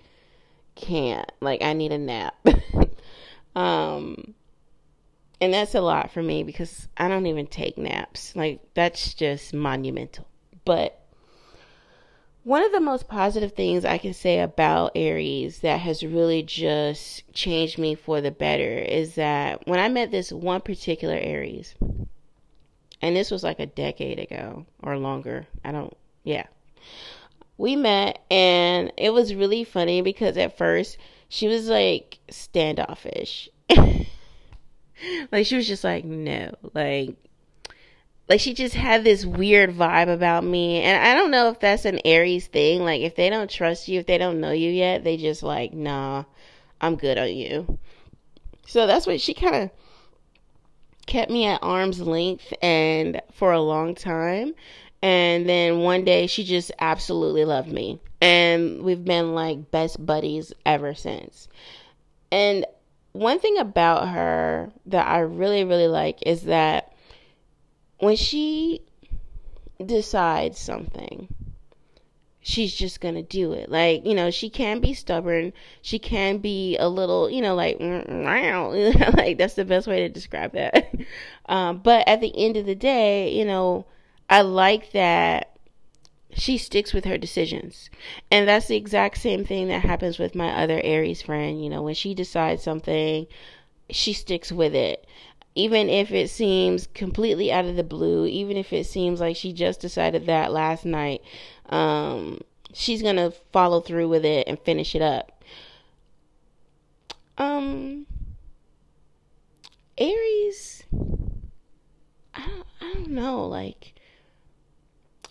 can't. 0.75 1.31
Like 1.41 1.61
I 1.61 1.73
need 1.73 1.91
a 1.91 1.97
nap. 1.97 2.35
um 3.55 4.33
and 5.41 5.53
that's 5.53 5.75
a 5.75 5.81
lot 5.81 6.11
for 6.11 6.23
me 6.23 6.43
because 6.43 6.87
I 6.95 7.09
don't 7.09 7.25
even 7.25 7.47
take 7.47 7.77
naps. 7.77 8.35
Like 8.35 8.61
that's 8.73 9.13
just 9.13 9.53
monumental. 9.53 10.27
But 10.63 11.02
one 12.43 12.63
of 12.63 12.71
the 12.71 12.79
most 12.79 13.07
positive 13.07 13.53
things 13.53 13.85
I 13.85 13.97
can 13.97 14.13
say 14.13 14.39
about 14.39 14.91
Aries 14.95 15.59
that 15.59 15.79
has 15.79 16.03
really 16.03 16.43
just 16.43 17.31
changed 17.33 17.77
me 17.77 17.95
for 17.95 18.21
the 18.21 18.31
better 18.31 18.77
is 18.77 19.15
that 19.15 19.67
when 19.67 19.79
I 19.79 19.89
met 19.89 20.11
this 20.11 20.31
one 20.31 20.61
particular 20.61 21.15
Aries, 21.15 21.75
and 23.01 23.15
this 23.15 23.31
was 23.31 23.43
like 23.43 23.59
a 23.59 23.65
decade 23.65 24.19
ago 24.19 24.65
or 24.81 24.97
longer, 24.97 25.47
I 25.63 25.71
don't, 25.71 25.95
yeah 26.23 26.45
we 27.57 27.75
met 27.75 28.23
and 28.31 28.91
it 28.97 29.11
was 29.11 29.35
really 29.35 29.63
funny 29.63 30.01
because 30.01 30.37
at 30.37 30.57
first 30.57 30.97
she 31.29 31.47
was 31.47 31.67
like 31.67 32.19
standoffish. 32.29 33.49
like 35.31 35.45
she 35.45 35.55
was 35.55 35.67
just 35.67 35.83
like 35.83 36.05
no, 36.05 36.51
like 36.73 37.15
like 38.33 38.39
she 38.39 38.55
just 38.55 38.73
had 38.73 39.03
this 39.03 39.27
weird 39.27 39.75
vibe 39.75 40.11
about 40.11 40.43
me 40.43 40.81
and 40.81 41.05
I 41.05 41.13
don't 41.13 41.29
know 41.29 41.49
if 41.49 41.59
that's 41.59 41.85
an 41.85 41.99
Aries 42.03 42.47
thing. 42.47 42.83
Like 42.83 43.01
if 43.01 43.15
they 43.15 43.29
don't 43.29 43.47
trust 43.47 43.87
you, 43.87 43.99
if 43.99 44.07
they 44.07 44.17
don't 44.17 44.41
know 44.41 44.49
you 44.49 44.71
yet, 44.71 45.03
they 45.03 45.17
just 45.17 45.43
like, 45.43 45.71
"Nah, 45.71 46.23
I'm 46.81 46.95
good 46.95 47.19
on 47.19 47.31
you." 47.31 47.77
So 48.65 48.87
that's 48.87 49.05
what 49.05 49.21
she 49.21 49.35
kind 49.35 49.55
of 49.55 49.69
kept 51.05 51.29
me 51.29 51.45
at 51.45 51.61
arm's 51.61 52.01
length 52.01 52.51
and 52.59 53.21
for 53.33 53.51
a 53.51 53.61
long 53.61 53.93
time 53.93 54.55
and 55.03 55.47
then 55.47 55.81
one 55.81 56.03
day 56.03 56.25
she 56.25 56.43
just 56.43 56.71
absolutely 56.79 57.45
loved 57.45 57.71
me. 57.71 57.99
And 58.19 58.81
we've 58.81 59.05
been 59.05 59.35
like 59.35 59.69
best 59.69 60.03
buddies 60.03 60.53
ever 60.65 60.95
since. 60.95 61.47
And 62.31 62.65
one 63.11 63.39
thing 63.39 63.59
about 63.59 64.07
her 64.07 64.71
that 64.87 65.07
I 65.07 65.19
really, 65.19 65.65
really 65.65 65.87
like 65.87 66.25
is 66.25 66.43
that 66.43 66.92
when 68.03 68.15
she 68.15 68.81
decides 69.83 70.59
something, 70.59 71.27
she's 72.41 72.75
just 72.75 73.01
gonna 73.01 73.23
do 73.23 73.53
it. 73.53 73.69
Like, 73.69 74.05
you 74.05 74.13
know, 74.13 74.29
she 74.29 74.49
can 74.49 74.79
be 74.79 74.93
stubborn. 74.93 75.53
She 75.81 75.99
can 75.99 76.37
be 76.37 76.77
a 76.77 76.89
little, 76.89 77.29
you 77.29 77.41
know, 77.41 77.55
like, 77.55 77.77
like 79.17 79.37
that's 79.37 79.55
the 79.55 79.65
best 79.65 79.87
way 79.87 79.99
to 80.01 80.09
describe 80.09 80.53
that. 80.53 80.91
Um, 81.45 81.79
but 81.79 82.07
at 82.07 82.21
the 82.21 82.31
end 82.37 82.55
of 82.55 82.65
the 82.65 82.73
day, 82.73 83.33
you 83.33 83.43
know, 83.43 83.85
I 84.29 84.43
like 84.43 84.93
that 84.93 85.57
she 86.35 86.57
sticks 86.57 86.93
with 86.93 87.03
her 87.03 87.17
decisions. 87.17 87.89
And 88.31 88.47
that's 88.47 88.67
the 88.67 88.77
exact 88.77 89.17
same 89.17 89.45
thing 89.45 89.67
that 89.67 89.81
happens 89.81 90.17
with 90.17 90.35
my 90.35 90.49
other 90.49 90.79
Aries 90.83 91.21
friend. 91.21 91.61
You 91.61 91.69
know, 91.69 91.81
when 91.81 91.95
she 91.95 92.15
decides 92.15 92.63
something, 92.63 93.27
she 93.89 94.13
sticks 94.13 94.51
with 94.51 94.73
it. 94.73 95.05
Even 95.55 95.89
if 95.89 96.11
it 96.11 96.29
seems 96.29 96.87
completely 96.87 97.51
out 97.51 97.65
of 97.65 97.75
the 97.75 97.83
blue, 97.83 98.25
even 98.25 98.57
if 98.57 98.73
it 98.73 98.85
seems 98.85 99.19
like 99.19 99.35
she 99.35 99.53
just 99.53 99.79
decided 99.79 100.25
that 100.25 100.51
last 100.51 100.83
night, 100.83 101.21
um, 101.69 102.39
she's 102.73 103.01
to 103.03 103.31
follow 103.51 103.79
through 103.79 104.09
with 104.09 104.25
it 104.25 104.47
and 104.47 104.59
finish 104.59 104.95
it 104.95 105.01
up. 105.01 105.43
Um, 107.37 108.05
Aries, 109.97 110.83
I 112.33 112.47
don't, 112.47 112.67
I 112.81 112.93
don't 112.93 113.09
know, 113.09 113.45
like, 113.45 113.93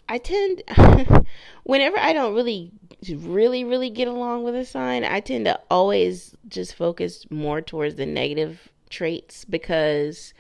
I 0.09 0.19
tend, 0.19 0.62
whenever 1.64 1.99
I 1.99 2.12
don't 2.12 2.35
really, 2.35 2.73
really, 3.09 3.64
really 3.64 3.91
get 3.91 4.09
along 4.09 4.45
with 4.45 4.55
a 4.55 4.64
sign, 4.64 5.05
I 5.05 5.21
tend 5.21 5.47
to 5.47 5.61
always 5.71 6.37
just 6.49 6.75
focus 6.75 7.26
more 7.31 7.61
towards 7.61 7.95
the 7.97 8.07
negative 8.07 8.72
traits 8.92 9.44
because 9.44 10.34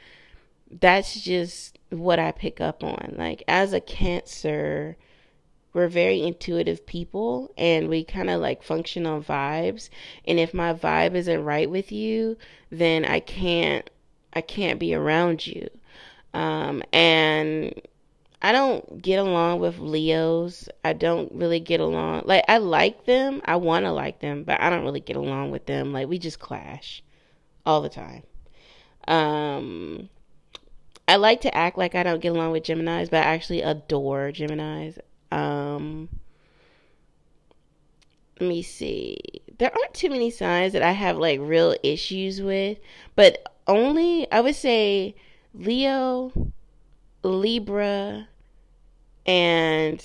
that's 0.80 1.20
just 1.20 1.78
what 1.90 2.18
I 2.18 2.32
pick 2.32 2.60
up 2.60 2.84
on. 2.84 3.14
Like, 3.18 3.42
as 3.48 3.72
a 3.72 3.80
Cancer, 3.80 4.96
we're 5.72 5.88
very 5.88 6.22
intuitive 6.22 6.84
people 6.86 7.52
and 7.56 7.88
we 7.88 8.04
kind 8.04 8.28
of 8.28 8.40
like 8.40 8.62
function 8.62 9.06
on 9.06 9.22
vibes. 9.22 9.88
And 10.26 10.38
if 10.38 10.52
my 10.52 10.74
vibe 10.74 11.14
isn't 11.14 11.44
right 11.44 11.68
with 11.68 11.90
you 11.92 12.36
then 12.70 13.04
i 13.04 13.20
can't 13.20 13.88
i 14.32 14.40
can't 14.40 14.78
be 14.78 14.94
around 14.94 15.46
you. 15.46 15.68
Um, 16.34 16.82
and 16.92 17.74
i 18.40 18.52
don't 18.52 19.00
get 19.00 19.16
along 19.16 19.60
with 19.60 19.78
leos. 19.78 20.68
I 20.84 20.92
don't 20.92 21.32
really 21.32 21.60
get 21.60 21.80
along 21.80 22.22
like 22.26 22.44
i 22.48 22.58
like 22.58 23.06
them. 23.06 23.40
I 23.44 23.56
want 23.56 23.84
to 23.84 23.92
like 23.92 24.20
them 24.20 24.44
but 24.44 24.60
i 24.60 24.70
don't 24.70 24.84
really 24.84 25.00
get 25.00 25.16
along 25.16 25.50
with 25.50 25.66
them. 25.66 25.92
Like 25.92 26.08
we 26.08 26.18
just 26.18 26.38
clash 26.38 27.02
all 27.64 27.80
the 27.80 27.88
time 27.88 28.24
um 29.08 30.08
I 31.08 31.16
like 31.16 31.40
to 31.42 31.54
act 31.54 31.76
like 31.76 31.94
I 31.94 32.02
don't 32.02 32.22
get 32.22 32.30
along 32.30 32.52
with 32.52 32.62
Geminis, 32.62 33.10
but 33.10 33.18
I 33.18 33.34
actually 33.34 33.60
adore 33.62 34.30
Geminis. 34.32 34.98
Um, 35.30 36.08
let 38.40 38.48
me 38.48 38.62
see. 38.62 39.18
There 39.58 39.70
aren't 39.70 39.94
too 39.94 40.10
many 40.10 40.30
signs 40.30 40.72
that 40.72 40.82
I 40.82 40.92
have 40.92 41.18
like 41.18 41.40
real 41.40 41.76
issues 41.82 42.40
with, 42.40 42.78
but 43.16 43.44
only 43.66 44.30
I 44.30 44.40
would 44.40 44.54
say 44.54 45.14
Leo, 45.54 46.32
Libra, 47.22 48.28
and 49.26 50.04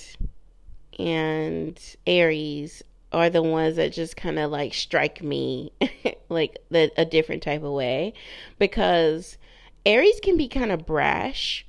and 1.00 1.80
Aries 2.06 2.84
are 3.12 3.30
the 3.30 3.44
ones 3.44 3.78
that 3.78 3.94
just 3.94 4.18
kind 4.18 4.38
of 4.38 4.52
like 4.52 4.74
strike 4.74 5.24
me 5.24 5.72
like 6.30 6.58
the, 6.70 6.92
a 6.98 7.06
different 7.06 7.44
type 7.44 7.64
of 7.64 7.72
way 7.72 8.14
because 8.60 9.38
Aries 9.86 10.20
can 10.22 10.38
be 10.38 10.48
kind 10.48 10.72
of 10.72 10.86
brash. 10.86 11.66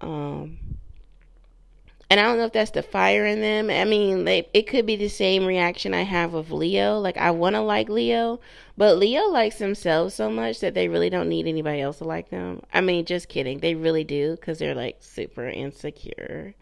Um, 0.00 0.58
and 2.10 2.18
I 2.18 2.22
don't 2.22 2.38
know 2.38 2.44
if 2.44 2.52
that's 2.52 2.70
the 2.70 2.82
fire 2.82 3.26
in 3.26 3.40
them. 3.40 3.68
I 3.68 3.84
mean, 3.84 4.24
they, 4.24 4.48
it 4.54 4.66
could 4.66 4.86
be 4.86 4.96
the 4.96 5.08
same 5.08 5.44
reaction 5.44 5.92
I 5.92 6.02
have 6.02 6.32
with 6.32 6.50
Leo. 6.50 6.98
Like, 6.98 7.18
I 7.18 7.32
want 7.32 7.54
to 7.56 7.60
like 7.60 7.90
Leo, 7.90 8.40
but 8.78 8.96
Leo 8.96 9.24
likes 9.24 9.58
themselves 9.58 10.14
so 10.14 10.30
much 10.30 10.60
that 10.60 10.72
they 10.72 10.88
really 10.88 11.10
don't 11.10 11.28
need 11.28 11.46
anybody 11.46 11.82
else 11.82 11.98
to 11.98 12.04
like 12.04 12.30
them. 12.30 12.62
I 12.72 12.80
mean, 12.80 13.04
just 13.04 13.28
kidding. 13.28 13.58
They 13.58 13.74
really 13.74 14.04
do 14.04 14.36
because 14.36 14.58
they're 14.58 14.74
like 14.74 14.98
super 15.00 15.46
insecure. 15.46 16.54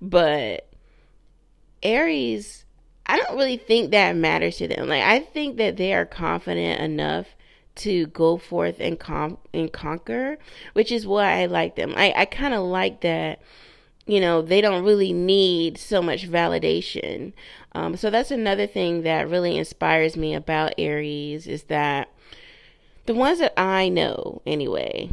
But 0.00 0.68
Aries, 1.84 2.64
I 3.06 3.16
don't 3.16 3.36
really 3.36 3.56
think 3.56 3.90
that 3.90 4.16
matters 4.16 4.58
to 4.58 4.68
them. 4.68 4.88
Like, 4.88 5.02
I 5.02 5.20
think 5.20 5.56
that 5.56 5.76
they 5.76 5.92
are 5.94 6.06
confident 6.06 6.80
enough 6.80 7.26
to 7.76 8.06
go 8.08 8.36
forth 8.36 8.76
and 8.78 8.98
com- 8.98 9.38
and 9.52 9.72
conquer, 9.72 10.38
which 10.74 10.92
is 10.92 11.06
why 11.06 11.40
I 11.40 11.46
like 11.46 11.76
them. 11.76 11.94
I, 11.96 12.12
I 12.16 12.24
kind 12.24 12.54
of 12.54 12.62
like 12.62 13.00
that 13.00 13.40
you 14.06 14.20
know, 14.20 14.42
they 14.42 14.60
don't 14.60 14.84
really 14.84 15.12
need 15.12 15.78
so 15.78 16.02
much 16.02 16.28
validation. 16.28 17.32
Um, 17.72 17.96
so 17.96 18.10
that's 18.10 18.32
another 18.32 18.66
thing 18.66 19.02
that 19.02 19.28
really 19.28 19.56
inspires 19.56 20.16
me 20.16 20.34
about 20.34 20.74
Aries 20.78 21.46
is 21.46 21.64
that 21.64 22.08
the 23.06 23.14
ones 23.14 23.38
that 23.38 23.58
I 23.58 23.88
know 23.88 24.42
anyway 24.44 25.08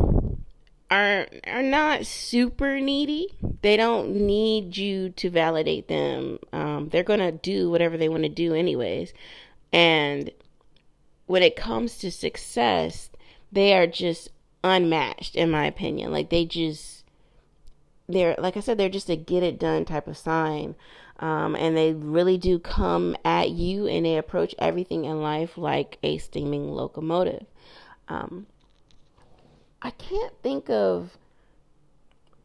are 0.90 1.28
are 1.46 1.64
not 1.64 2.06
super 2.06 2.80
needy. 2.80 3.28
They 3.62 3.78
don't 3.78 4.16
need 4.16 4.78
you 4.78 5.10
to 5.12 5.30
validate 5.30 5.88
them. 5.88 6.40
Um, 6.54 6.90
they're 6.90 7.04
gonna 7.04 7.32
do 7.32 7.70
whatever 7.70 7.98
they 7.98 8.10
want 8.10 8.24
to 8.24 8.30
do 8.30 8.54
anyways. 8.54 9.14
And 9.74 10.32
when 11.26 11.44
it 11.44 11.56
comes 11.56 11.98
to 12.00 12.12
success, 12.12 13.10
they 13.52 13.78
are 13.78 13.88
just 13.88 14.30
unmatched 14.64 15.36
in 15.36 15.52
my 15.52 15.66
opinion. 15.66 16.12
Like 16.12 16.30
they 16.30 16.46
just 16.46 17.04
they're 18.08 18.36
like 18.38 18.56
I 18.56 18.62
said, 18.62 18.78
they're 18.78 18.90
just 18.90 19.10
a 19.10 19.16
get 19.16 19.44
it 19.44 19.60
done 19.60 19.86
type 19.86 20.08
of 20.08 20.18
sign. 20.18 20.76
Um, 21.20 21.56
and 21.56 21.76
they 21.76 21.94
really 21.94 22.38
do 22.38 22.60
come 22.60 23.16
at 23.26 23.50
you 23.50 23.88
and 23.88 24.06
they 24.06 24.18
approach 24.18 24.54
everything 24.60 25.06
in 25.06 25.22
life 25.22 25.58
like 25.58 25.98
a 26.04 26.20
steaming 26.20 26.72
locomotive. 26.72 27.46
Um, 28.08 28.46
I 29.82 29.92
can't 29.92 30.34
think 30.42 30.70
of 30.70 31.18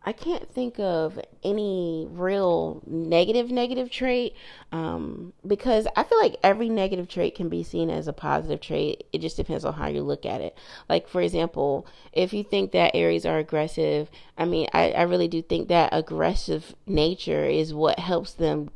I 0.04 0.12
can't 0.12 0.52
think 0.52 0.80
of 0.80 1.20
any 1.44 2.08
real 2.10 2.82
negative 2.86 3.50
negative 3.50 3.88
trait 3.88 4.34
um, 4.72 5.32
because 5.46 5.86
I 5.94 6.02
feel 6.02 6.18
like 6.18 6.36
every 6.42 6.68
negative 6.68 7.08
trait 7.08 7.36
can 7.36 7.48
be 7.48 7.62
seen 7.62 7.88
as 7.88 8.08
a 8.08 8.12
positive 8.12 8.60
trait. 8.60 9.04
It 9.12 9.20
just 9.20 9.36
depends 9.36 9.64
on 9.64 9.74
how 9.74 9.86
you 9.86 10.02
look 10.02 10.26
at 10.26 10.40
it. 10.40 10.58
Like 10.88 11.06
for 11.06 11.20
example, 11.20 11.86
if 12.12 12.32
you 12.32 12.42
think 12.42 12.72
that 12.72 12.96
Aries 12.96 13.24
are 13.24 13.38
aggressive, 13.38 14.10
I 14.36 14.44
mean, 14.44 14.66
I, 14.72 14.90
I 14.90 15.02
really 15.02 15.28
do 15.28 15.40
think 15.40 15.68
that 15.68 15.90
aggressive 15.92 16.74
nature 16.86 17.44
is 17.44 17.72
what 17.72 18.00
helps 18.00 18.32
them 18.32 18.70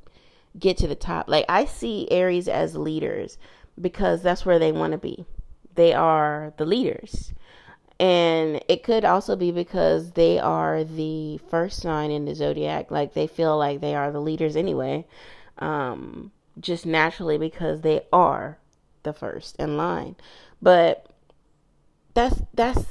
get 0.59 0.77
to 0.79 0.87
the 0.87 0.95
top. 0.95 1.29
Like 1.29 1.45
I 1.49 1.65
see 1.65 2.09
Aries 2.11 2.47
as 2.47 2.77
leaders 2.77 3.37
because 3.81 4.23
that's 4.23 4.47
where 4.47 4.61
they 4.61 4.71
want 4.71 4.93
to 4.93 4.99
be. 4.99 5.27
They 5.75 5.93
are 5.93 6.55
the 6.57 6.65
leaders. 6.65 7.35
And 7.99 8.63
it 8.69 8.83
could 8.83 9.05
also 9.05 9.37
be 9.37 9.51
because 9.51 10.13
they 10.13 10.39
are 10.39 10.85
the 10.85 11.39
first 11.51 11.81
sign 11.81 12.11
in 12.11 12.27
the 12.27 12.35
zodiac. 12.35 12.91
Like 12.91 13.15
they 13.15 13.27
feel 13.27 13.57
like 13.57 13.81
they 13.81 13.95
are 13.95 14.13
the 14.13 14.21
leaders 14.21 14.55
anyway. 14.55 15.07
Um, 15.59 16.33
just 16.61 16.85
naturally 16.85 17.39
because 17.39 17.81
they 17.81 18.03
are 18.13 18.59
the 19.03 19.13
first 19.13 19.57
in 19.57 19.77
line. 19.77 20.17
But 20.61 21.07
that's 22.15 22.43
that's 22.55 22.85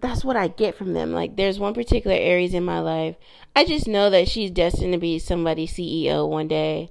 that's 0.00 0.24
what 0.24 0.36
I 0.36 0.48
get 0.48 0.74
from 0.74 0.94
them. 0.94 1.12
Like 1.12 1.36
there's 1.36 1.58
one 1.58 1.74
particular 1.74 2.16
Aries 2.16 2.54
in 2.54 2.64
my 2.64 2.80
life. 2.80 3.16
I 3.54 3.64
just 3.64 3.86
know 3.86 4.08
that 4.10 4.28
she's 4.28 4.50
destined 4.50 4.92
to 4.92 4.98
be 4.98 5.18
somebody's 5.18 5.72
CEO 5.72 6.28
one 6.28 6.48
day 6.48 6.90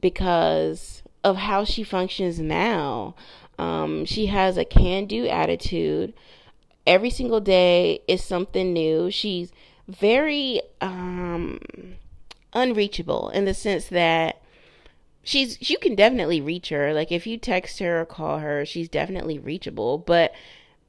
because 0.00 1.02
of 1.22 1.36
how 1.36 1.64
she 1.64 1.82
functions 1.82 2.40
now. 2.40 3.14
Um, 3.58 4.04
she 4.04 4.26
has 4.26 4.56
a 4.56 4.64
can 4.64 5.06
do 5.06 5.28
attitude 5.28 6.14
every 6.90 7.08
single 7.08 7.40
day 7.40 8.02
is 8.08 8.22
something 8.22 8.72
new. 8.72 9.10
She's 9.12 9.52
very 9.86 10.60
um 10.80 11.60
unreachable 12.52 13.28
in 13.30 13.44
the 13.44 13.54
sense 13.54 13.86
that 13.86 14.42
she's 15.22 15.70
you 15.70 15.78
can 15.78 15.94
definitely 15.94 16.40
reach 16.40 16.70
her. 16.70 16.92
Like 16.92 17.12
if 17.12 17.28
you 17.28 17.38
text 17.38 17.78
her 17.78 18.00
or 18.00 18.04
call 18.04 18.38
her, 18.38 18.66
she's 18.66 18.88
definitely 18.88 19.38
reachable, 19.38 19.98
but 19.98 20.32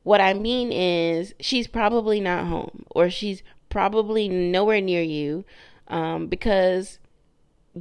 what 0.04 0.20
I 0.20 0.34
mean 0.34 0.72
is 0.72 1.36
she's 1.40 1.68
probably 1.68 2.20
not 2.20 2.48
home 2.48 2.84
or 2.90 3.12
she's 3.12 3.44
probably 3.70 4.28
nowhere 4.28 4.82
near 4.82 5.04
you 5.04 5.46
um, 5.88 6.26
because 6.26 6.98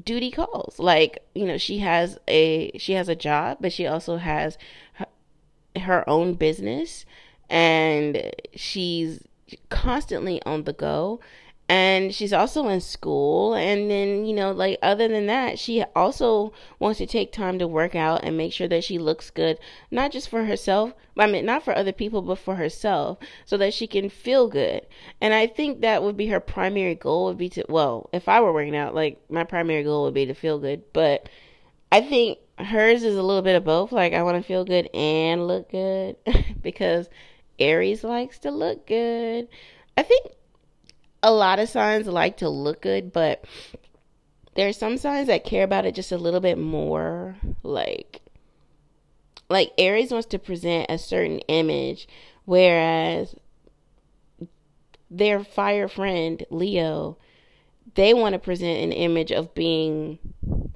duty 0.05 0.31
calls. 0.31 0.79
Like, 0.79 1.25
you 1.35 1.47
know, 1.47 1.57
she 1.57 1.79
has 1.79 2.19
a 2.29 2.77
she 2.77 2.93
has 2.93 3.09
a 3.09 3.17
job, 3.17 3.59
but 3.63 3.73
she 3.73 3.87
also 3.87 4.19
has 4.19 4.59
her, 4.95 5.07
her 5.81 6.09
own 6.09 6.35
business 6.35 7.07
and 7.51 8.33
she's 8.55 9.23
constantly 9.69 10.41
on 10.45 10.65
the 10.65 10.73
go 10.73 11.21
and 11.71 12.13
she's 12.13 12.33
also 12.33 12.67
in 12.67 12.81
school 12.81 13.55
and 13.55 13.89
then 13.89 14.25
you 14.25 14.35
know 14.35 14.51
like 14.51 14.77
other 14.83 15.07
than 15.07 15.27
that 15.27 15.57
she 15.57 15.85
also 15.95 16.53
wants 16.81 16.99
to 16.99 17.07
take 17.07 17.33
time 17.33 17.61
to 17.61 17.67
work 17.69 17.95
out 17.95 18.25
and 18.25 18.37
make 18.37 18.53
sure 18.53 18.67
that 18.67 18.83
she 18.83 18.99
looks 18.99 19.31
good 19.31 19.57
not 19.89 20.11
just 20.11 20.29
for 20.29 20.45
herself 20.45 20.93
i 21.17 21.29
mean 21.29 21.47
not 21.47 21.63
for 21.63 21.73
other 21.77 21.93
people 21.93 22.23
but 22.23 22.39
for 22.39 22.57
herself 22.57 23.19
so 23.45 23.57
that 23.57 23.73
she 23.73 23.87
can 23.87 24.09
feel 24.09 24.49
good. 24.49 24.85
And 25.21 25.33
i 25.33 25.47
think 25.47 25.81
that 25.81 26.03
would 26.03 26.17
be 26.17 26.27
her 26.27 26.41
primary 26.41 26.97
goal 26.97 27.27
would 27.27 27.39
be 27.39 27.49
to 27.51 27.65
well 27.69 28.11
if 28.13 28.29
i 28.29 28.41
were 28.41 28.53
working 28.53 28.77
out 28.77 28.95
like 28.95 29.21
my 29.31 29.45
primary 29.45 29.85
goal 29.85 30.05
would 30.05 30.15
be 30.15 30.27
to 30.27 30.35
feel 30.35 30.59
good 30.59 30.83
but 30.93 31.29
i 31.93 32.01
think 32.01 32.39
hers 32.59 33.05
is 33.05 33.17
a 33.17 33.23
little 33.23 33.43
bit 33.43 33.55
of 33.55 33.65
both 33.65 33.93
like 33.93 34.13
i 34.13 34.25
want 34.25 34.37
to 34.37 34.47
feel 34.47 34.65
good 34.65 34.91
and 34.93 35.47
look 35.47 35.71
good 35.71 36.17
because 36.63 37.09
Aries 37.61 38.03
likes 38.03 38.39
to 38.41 38.51
look 38.51 38.87
good. 38.87 39.49
I 39.97 40.03
think 40.03 40.27
a 41.23 41.33
lot 41.33 41.59
of 41.59 41.69
signs 41.69 42.07
like 42.07 42.39
to 42.39 42.49
look 42.49 42.83
good, 42.83 43.13
but 43.13 43.45
there 44.55 44.69
are 44.69 44.73
some 44.73 44.97
signs 44.97 45.29
that 45.29 45.45
care 45.45 45.65
about 45.65 45.87
it 45.87 45.95
just 45.95 46.13
a 46.13 46.19
little 46.19 46.41
bit 46.41 46.59
more. 46.59 47.37
Like, 47.63 48.23
like 49.49 49.73
Aries 49.79 50.11
wants 50.11 50.29
to 50.29 50.39
present 50.39 50.87
a 50.89 50.99
certain 50.99 51.41
image, 51.41 52.09
whereas 52.45 53.35
their 55.11 55.43
fire 55.45 55.89
friend 55.89 56.45
Leo, 56.51 57.19
they 57.95 58.15
want 58.15 58.33
to 58.35 58.39
present 58.39 58.83
an 58.83 58.93
image 58.93 59.33
of 59.33 59.55
being 59.55 60.19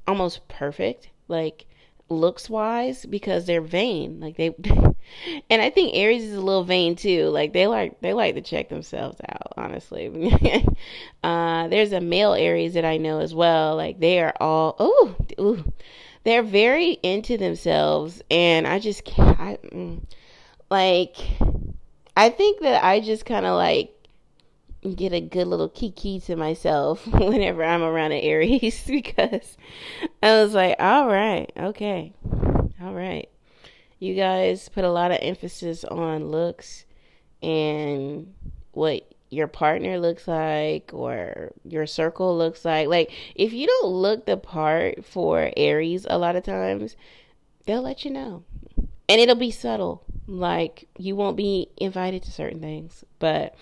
almost 0.07 0.47
perfect. 0.49 1.09
Like 1.29 1.67
looks 2.09 2.51
wise 2.51 3.07
because 3.07 3.47
they're 3.47 3.61
vain. 3.61 4.21
Like 4.21 4.37
they 4.37 4.55
and 5.51 5.63
I 5.63 5.71
think 5.71 5.95
Aries 5.95 6.25
is 6.25 6.37
a 6.37 6.41
little 6.41 6.65
vain 6.65 6.97
too. 6.97 7.29
Like 7.29 7.53
they 7.53 7.67
like 7.67 8.01
they 8.01 8.13
like 8.13 8.35
to 8.35 8.43
check 8.43 8.69
themselves 8.69 9.21
out, 9.29 9.53
honestly. 9.57 10.09
uh 11.23 11.69
there's 11.69 11.93
a 11.93 12.01
male 12.01 12.35
Aries 12.35 12.75
that 12.75 12.85
I 12.85 12.97
know 12.99 13.21
as 13.21 13.35
well. 13.35 13.77
Like 13.77 14.01
they 14.01 14.21
are 14.21 14.35
all 14.41 14.77
oh 14.79 15.17
ooh, 15.41 15.73
they're 16.25 16.43
very 16.43 16.93
into 17.03 17.37
themselves 17.37 18.23
and 18.31 18.67
I 18.67 18.79
just 18.79 19.05
can't 19.05 19.41
I, 19.41 19.59
mm, 19.65 20.03
like 20.71 21.17
I 22.17 22.31
think 22.31 22.61
that 22.61 22.85
I 22.85 23.01
just 23.01 23.27
kind 23.27 23.47
of 23.47 23.57
like 23.57 23.94
get 24.93 25.13
a 25.13 25.21
good 25.21 25.47
little 25.47 25.69
kiki 25.69 26.21
to 26.21 26.37
myself 26.37 27.07
whenever 27.07 27.65
I'm 27.65 27.83
around 27.83 28.13
an 28.13 28.21
Aries 28.21 28.85
because 28.87 29.57
I 30.23 30.35
was 30.35 30.55
like, 30.55 30.77
all 30.79 31.07
right, 31.07 31.51
okay, 31.57 32.13
all 32.83 32.93
right. 32.93 33.29
You 33.99 34.15
guys 34.15 34.69
put 34.69 34.85
a 34.85 34.91
lot 34.91 35.13
of 35.13 35.19
emphasis 35.23 35.85
on 35.85 36.31
looks 36.31 36.85
and 37.43 38.35
what 38.73 39.15
your 39.31 39.47
partner 39.49 39.99
looks 39.99 40.29
like 40.29 40.91
or 40.93 41.53
your 41.65 41.87
circle 41.87 42.37
looks 42.37 42.65
like. 42.65 42.89
Like, 42.89 43.11
if 43.35 43.53
you 43.53 43.67
don't 43.67 43.87
look 43.87 44.27
the 44.27 44.37
part 44.37 45.05
for 45.05 45.51
Aries, 45.57 46.07
a 46.09 46.19
lot 46.19 46.37
of 46.37 46.45
times 46.45 46.97
they'll 47.67 47.83
let 47.83 48.05
you 48.05 48.11
know. 48.11 48.45
And 49.09 49.21
it'll 49.21 49.35
be 49.35 49.51
subtle. 49.51 50.03
Like, 50.27 50.89
you 50.99 51.17
won't 51.17 51.37
be 51.37 51.69
invited 51.77 52.23
to 52.25 52.31
certain 52.31 52.61
things. 52.61 53.05
But 53.19 53.55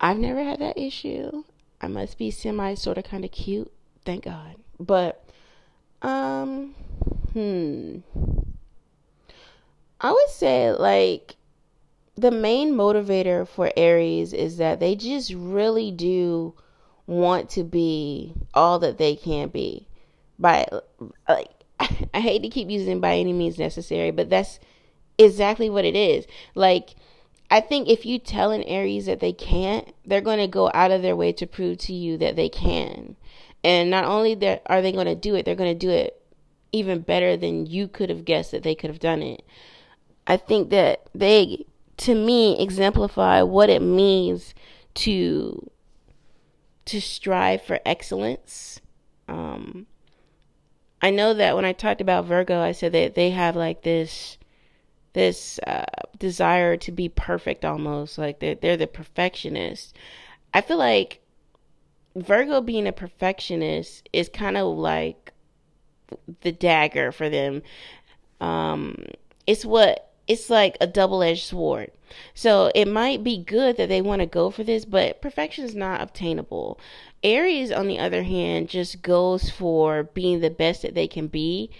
I've 0.00 0.18
never 0.18 0.42
had 0.42 0.60
that 0.60 0.78
issue. 0.78 1.44
I 1.80 1.88
must 1.88 2.18
be 2.18 2.30
semi 2.30 2.74
sort 2.74 2.98
of 2.98 3.04
kind 3.04 3.24
of 3.24 3.30
cute. 3.30 3.72
Thank 4.04 4.24
God. 4.24 4.56
But, 4.78 5.24
um, 6.02 6.74
hmm. 7.32 7.98
I 10.00 10.12
would 10.12 10.28
say, 10.28 10.72
like, 10.72 11.36
the 12.16 12.30
main 12.30 12.72
motivator 12.72 13.46
for 13.46 13.70
Aries 13.76 14.32
is 14.32 14.56
that 14.56 14.80
they 14.80 14.96
just 14.96 15.32
really 15.34 15.90
do 15.90 16.54
want 17.06 17.50
to 17.50 17.62
be 17.62 18.32
all 18.54 18.78
that 18.78 18.98
they 18.98 19.14
can 19.14 19.48
be. 19.48 19.86
By 20.38 20.66
like 21.28 21.50
I 21.80 22.20
hate 22.20 22.42
to 22.42 22.48
keep 22.48 22.70
using 22.70 23.00
by 23.00 23.16
any 23.16 23.32
means 23.32 23.58
necessary, 23.58 24.10
but 24.10 24.30
that's 24.30 24.58
exactly 25.18 25.70
what 25.70 25.84
it 25.84 25.94
is. 25.94 26.26
Like 26.54 26.94
I 27.50 27.60
think 27.60 27.88
if 27.88 28.04
you 28.04 28.18
tell 28.18 28.50
an 28.50 28.62
Aries 28.64 29.06
that 29.06 29.20
they 29.20 29.32
can't, 29.32 29.94
they're 30.04 30.20
going 30.20 30.38
to 30.38 30.48
go 30.48 30.70
out 30.74 30.90
of 30.90 31.02
their 31.02 31.16
way 31.16 31.32
to 31.34 31.46
prove 31.46 31.78
to 31.78 31.92
you 31.92 32.18
that 32.18 32.36
they 32.36 32.48
can. 32.48 33.16
And 33.62 33.90
not 33.90 34.04
only 34.04 34.34
that 34.36 34.62
are 34.66 34.82
they 34.82 34.92
going 34.92 35.06
to 35.06 35.14
do 35.14 35.34
it, 35.34 35.44
they're 35.44 35.54
going 35.54 35.72
to 35.72 35.86
do 35.86 35.90
it 35.90 36.20
even 36.72 37.00
better 37.00 37.36
than 37.36 37.66
you 37.66 37.88
could 37.88 38.10
have 38.10 38.24
guessed 38.24 38.50
that 38.50 38.62
they 38.62 38.74
could 38.74 38.90
have 38.90 38.98
done 38.98 39.22
it. 39.22 39.44
I 40.26 40.36
think 40.36 40.70
that 40.70 41.08
they 41.14 41.64
to 41.98 42.14
me 42.14 42.60
exemplify 42.60 43.42
what 43.42 43.70
it 43.70 43.80
means 43.80 44.54
to 44.94 45.70
to 46.84 47.00
strive 47.00 47.62
for 47.62 47.80
excellence. 47.84 48.80
Um, 49.28 49.86
I 51.02 51.10
know 51.10 51.34
that 51.34 51.56
when 51.56 51.64
I 51.64 51.72
talked 51.72 52.00
about 52.00 52.26
Virgo, 52.26 52.60
I 52.60 52.72
said 52.72 52.92
that 52.92 53.14
they 53.14 53.30
have 53.30 53.56
like 53.56 53.82
this 53.82 54.38
this 55.16 55.58
uh, 55.66 55.86
desire 56.18 56.76
to 56.76 56.92
be 56.92 57.08
perfect 57.08 57.64
almost 57.64 58.18
like 58.18 58.38
they're, 58.38 58.54
they're 58.54 58.76
the 58.76 58.86
perfectionist. 58.86 59.96
I 60.52 60.60
feel 60.60 60.76
like 60.76 61.22
Virgo 62.14 62.60
being 62.60 62.86
a 62.86 62.92
perfectionist 62.92 64.06
is 64.12 64.28
kind 64.28 64.58
of 64.58 64.76
like 64.76 65.32
the 66.42 66.52
dagger 66.52 67.12
for 67.12 67.30
them. 67.30 67.62
Um, 68.42 69.06
it's 69.46 69.64
what 69.64 70.12
it's 70.26 70.50
like 70.50 70.76
a 70.82 70.86
double 70.86 71.22
edged 71.22 71.44
sword. 71.44 71.92
So 72.34 72.70
it 72.74 72.86
might 72.86 73.24
be 73.24 73.38
good 73.38 73.78
that 73.78 73.88
they 73.88 74.02
want 74.02 74.20
to 74.20 74.26
go 74.26 74.50
for 74.50 74.64
this, 74.64 74.84
but 74.84 75.22
perfection 75.22 75.64
is 75.64 75.74
not 75.74 76.02
obtainable. 76.02 76.78
Aries, 77.22 77.72
on 77.72 77.88
the 77.88 77.98
other 77.98 78.22
hand, 78.22 78.68
just 78.68 79.00
goes 79.00 79.48
for 79.48 80.02
being 80.02 80.40
the 80.40 80.50
best 80.50 80.82
that 80.82 80.94
they 80.94 81.08
can 81.08 81.26
be, 81.26 81.70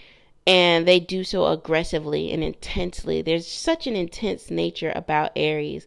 and 0.47 0.87
they 0.87 1.01
do 1.01 1.25
so 1.25 1.47
aggressively 1.47 2.31
and 2.31 2.41
intensely. 2.41 3.21
There's 3.21 3.45
such 3.45 3.85
an 3.85 3.97
intense 3.97 4.49
nature 4.49 4.93
about 4.95 5.33
Aries. 5.35 5.85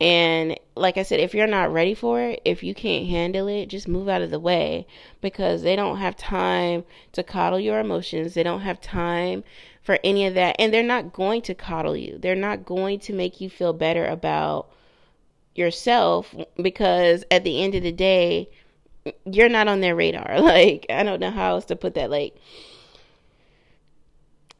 And 0.00 0.58
like 0.74 0.96
I 0.96 1.04
said, 1.04 1.20
if 1.20 1.32
you're 1.32 1.46
not 1.46 1.72
ready 1.72 1.94
for 1.94 2.20
it, 2.20 2.42
if 2.44 2.64
you 2.64 2.74
can't 2.74 3.06
handle 3.06 3.46
it, 3.46 3.66
just 3.66 3.86
move 3.86 4.08
out 4.08 4.22
of 4.22 4.30
the 4.30 4.40
way 4.40 4.86
because 5.20 5.62
they 5.62 5.76
don't 5.76 5.98
have 5.98 6.16
time 6.16 6.84
to 7.12 7.22
coddle 7.22 7.60
your 7.60 7.78
emotions. 7.78 8.34
They 8.34 8.42
don't 8.42 8.62
have 8.62 8.80
time 8.80 9.44
for 9.82 9.98
any 10.02 10.26
of 10.26 10.34
that. 10.34 10.56
And 10.58 10.74
they're 10.74 10.82
not 10.82 11.12
going 11.12 11.42
to 11.42 11.54
coddle 11.54 11.96
you. 11.96 12.18
They're 12.18 12.34
not 12.34 12.64
going 12.64 12.98
to 13.00 13.12
make 13.12 13.40
you 13.40 13.48
feel 13.48 13.72
better 13.72 14.06
about 14.06 14.70
yourself 15.54 16.34
because 16.60 17.24
at 17.30 17.44
the 17.44 17.62
end 17.62 17.76
of 17.76 17.84
the 17.84 17.92
day, 17.92 18.48
you're 19.24 19.48
not 19.48 19.68
on 19.68 19.80
their 19.80 19.94
radar. 19.94 20.40
Like, 20.40 20.86
I 20.90 21.04
don't 21.04 21.20
know 21.20 21.30
how 21.30 21.50
else 21.50 21.66
to 21.66 21.76
put 21.76 21.94
that. 21.94 22.10
Like, 22.10 22.34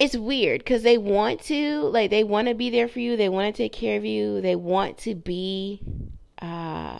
it's 0.00 0.16
weird 0.16 0.60
because 0.60 0.82
they 0.82 0.96
want 0.96 1.42
to 1.42 1.82
like 1.82 2.10
they 2.10 2.24
want 2.24 2.48
to 2.48 2.54
be 2.54 2.70
there 2.70 2.88
for 2.88 2.98
you 2.98 3.16
they 3.16 3.28
want 3.28 3.54
to 3.54 3.62
take 3.62 3.72
care 3.72 3.98
of 3.98 4.04
you 4.04 4.40
they 4.40 4.56
want 4.56 4.96
to 4.96 5.14
be 5.14 5.80
uh 6.40 6.98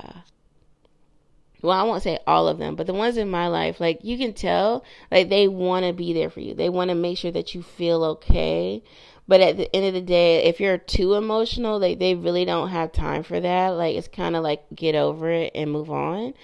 well 1.62 1.78
i 1.78 1.82
won't 1.82 2.02
say 2.02 2.18
all 2.26 2.46
of 2.46 2.58
them 2.58 2.76
but 2.76 2.86
the 2.86 2.92
ones 2.92 3.16
in 3.16 3.30
my 3.30 3.48
life 3.48 3.80
like 3.80 3.98
you 4.02 4.18
can 4.18 4.34
tell 4.34 4.84
like 5.10 5.30
they 5.30 5.48
want 5.48 5.84
to 5.84 5.94
be 5.94 6.12
there 6.12 6.28
for 6.28 6.40
you 6.40 6.54
they 6.54 6.68
want 6.68 6.90
to 6.90 6.94
make 6.94 7.16
sure 7.16 7.32
that 7.32 7.54
you 7.54 7.62
feel 7.62 8.04
okay 8.04 8.82
but 9.26 9.40
at 9.40 9.56
the 9.56 9.74
end 9.74 9.86
of 9.86 9.94
the 9.94 10.02
day 10.02 10.44
if 10.44 10.60
you're 10.60 10.76
too 10.76 11.14
emotional 11.14 11.80
like 11.80 11.98
they 11.98 12.14
really 12.14 12.44
don't 12.44 12.68
have 12.68 12.92
time 12.92 13.22
for 13.22 13.40
that 13.40 13.68
like 13.70 13.96
it's 13.96 14.08
kind 14.08 14.36
of 14.36 14.42
like 14.42 14.62
get 14.74 14.94
over 14.94 15.30
it 15.30 15.50
and 15.54 15.72
move 15.72 15.90
on 15.90 16.34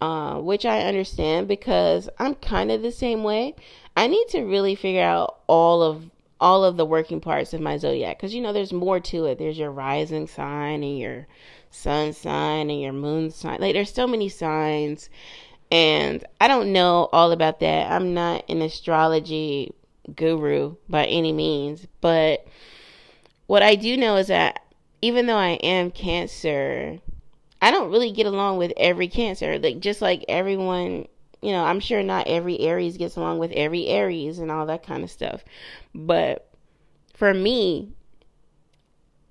uh, 0.00 0.40
which 0.40 0.66
i 0.66 0.80
understand 0.80 1.46
because 1.46 2.08
i'm 2.18 2.34
kind 2.34 2.72
of 2.72 2.82
the 2.82 2.90
same 2.90 3.22
way 3.22 3.54
I 3.96 4.06
need 4.06 4.28
to 4.28 4.42
really 4.42 4.74
figure 4.74 5.02
out 5.02 5.40
all 5.46 5.82
of 5.82 6.10
all 6.40 6.64
of 6.64 6.76
the 6.76 6.84
working 6.84 7.20
parts 7.20 7.54
of 7.54 7.60
my 7.60 7.76
zodiac 7.76 8.18
because 8.18 8.34
you 8.34 8.40
know 8.40 8.52
there's 8.52 8.72
more 8.72 8.98
to 8.98 9.26
it. 9.26 9.38
There's 9.38 9.58
your 9.58 9.70
rising 9.70 10.26
sign 10.26 10.82
and 10.82 10.98
your 10.98 11.26
sun 11.70 12.12
sign 12.12 12.68
and 12.68 12.80
your 12.80 12.92
moon 12.92 13.30
sign. 13.30 13.60
Like 13.60 13.74
there's 13.74 13.94
so 13.94 14.08
many 14.08 14.28
signs 14.28 15.08
and 15.70 16.24
I 16.40 16.48
don't 16.48 16.72
know 16.72 17.08
all 17.12 17.32
about 17.32 17.60
that. 17.60 17.90
I'm 17.90 18.12
not 18.12 18.44
an 18.50 18.60
astrology 18.60 19.72
guru 20.16 20.76
by 20.88 21.06
any 21.06 21.32
means, 21.32 21.86
but 22.00 22.46
what 23.46 23.62
I 23.62 23.76
do 23.76 23.96
know 23.96 24.16
is 24.16 24.26
that 24.26 24.62
even 25.00 25.26
though 25.26 25.36
I 25.36 25.52
am 25.62 25.90
cancer, 25.90 26.98
I 27.60 27.70
don't 27.70 27.90
really 27.90 28.12
get 28.12 28.26
along 28.26 28.58
with 28.58 28.72
every 28.76 29.08
cancer. 29.08 29.58
Like 29.58 29.80
just 29.80 30.02
like 30.02 30.24
everyone 30.28 31.06
you 31.42 31.50
know, 31.52 31.64
I'm 31.64 31.80
sure 31.80 32.02
not 32.02 32.28
every 32.28 32.58
Aries 32.60 32.96
gets 32.96 33.16
along 33.16 33.38
with 33.38 33.50
every 33.52 33.88
Aries 33.88 34.38
and 34.38 34.50
all 34.50 34.66
that 34.66 34.86
kind 34.86 35.02
of 35.02 35.10
stuff. 35.10 35.44
But 35.94 36.48
for 37.14 37.34
me, 37.34 37.92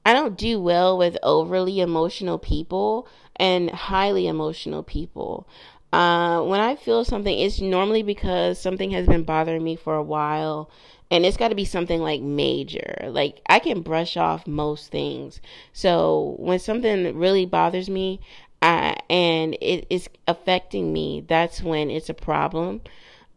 I 0.06 0.13
don't 0.13 0.38
do 0.38 0.60
well 0.60 0.97
with 0.97 1.17
overly 1.24 1.80
emotional 1.80 2.38
people 2.38 3.08
and 3.38 3.69
highly 3.69 4.28
emotional 4.28 4.84
people. 4.84 5.47
Uh, 5.93 6.41
when 6.43 6.60
I 6.60 6.76
feel 6.76 7.04
something, 7.06 7.38
it's 7.38 7.60
normally 7.60 8.04
because 8.04 8.60
something 8.60 8.91
has 8.91 9.08
been 9.08 9.24
bothering 9.24 9.63
me 9.63 9.76
for 9.76 9.95
a 9.95 10.04
while, 10.04 10.69
and 11.10 11.26
it's 11.26 11.38
got 11.38 11.50
to 11.50 11.56
be 11.56 11.65
something 11.65 12.02
like 12.02 12.21
major. 12.21 13.08
Like 13.10 13.41
I 13.47 13.60
can 13.60 13.82
brush 13.82 14.15
off 14.17 14.47
most 14.47 14.91
things. 14.91 15.41
So 15.74 16.36
when 16.39 16.60
something 16.60 17.17
really 17.17 17.45
bothers 17.45 17.89
me, 17.89 18.21
I, 18.62 18.97
and 19.10 19.56
it 19.60 19.88
is 19.89 20.10
affecting 20.28 20.93
me, 20.93 21.26
that's 21.28 21.62
when 21.63 21.89
it's 21.89 22.10
a 22.10 22.13
problem. 22.13 22.82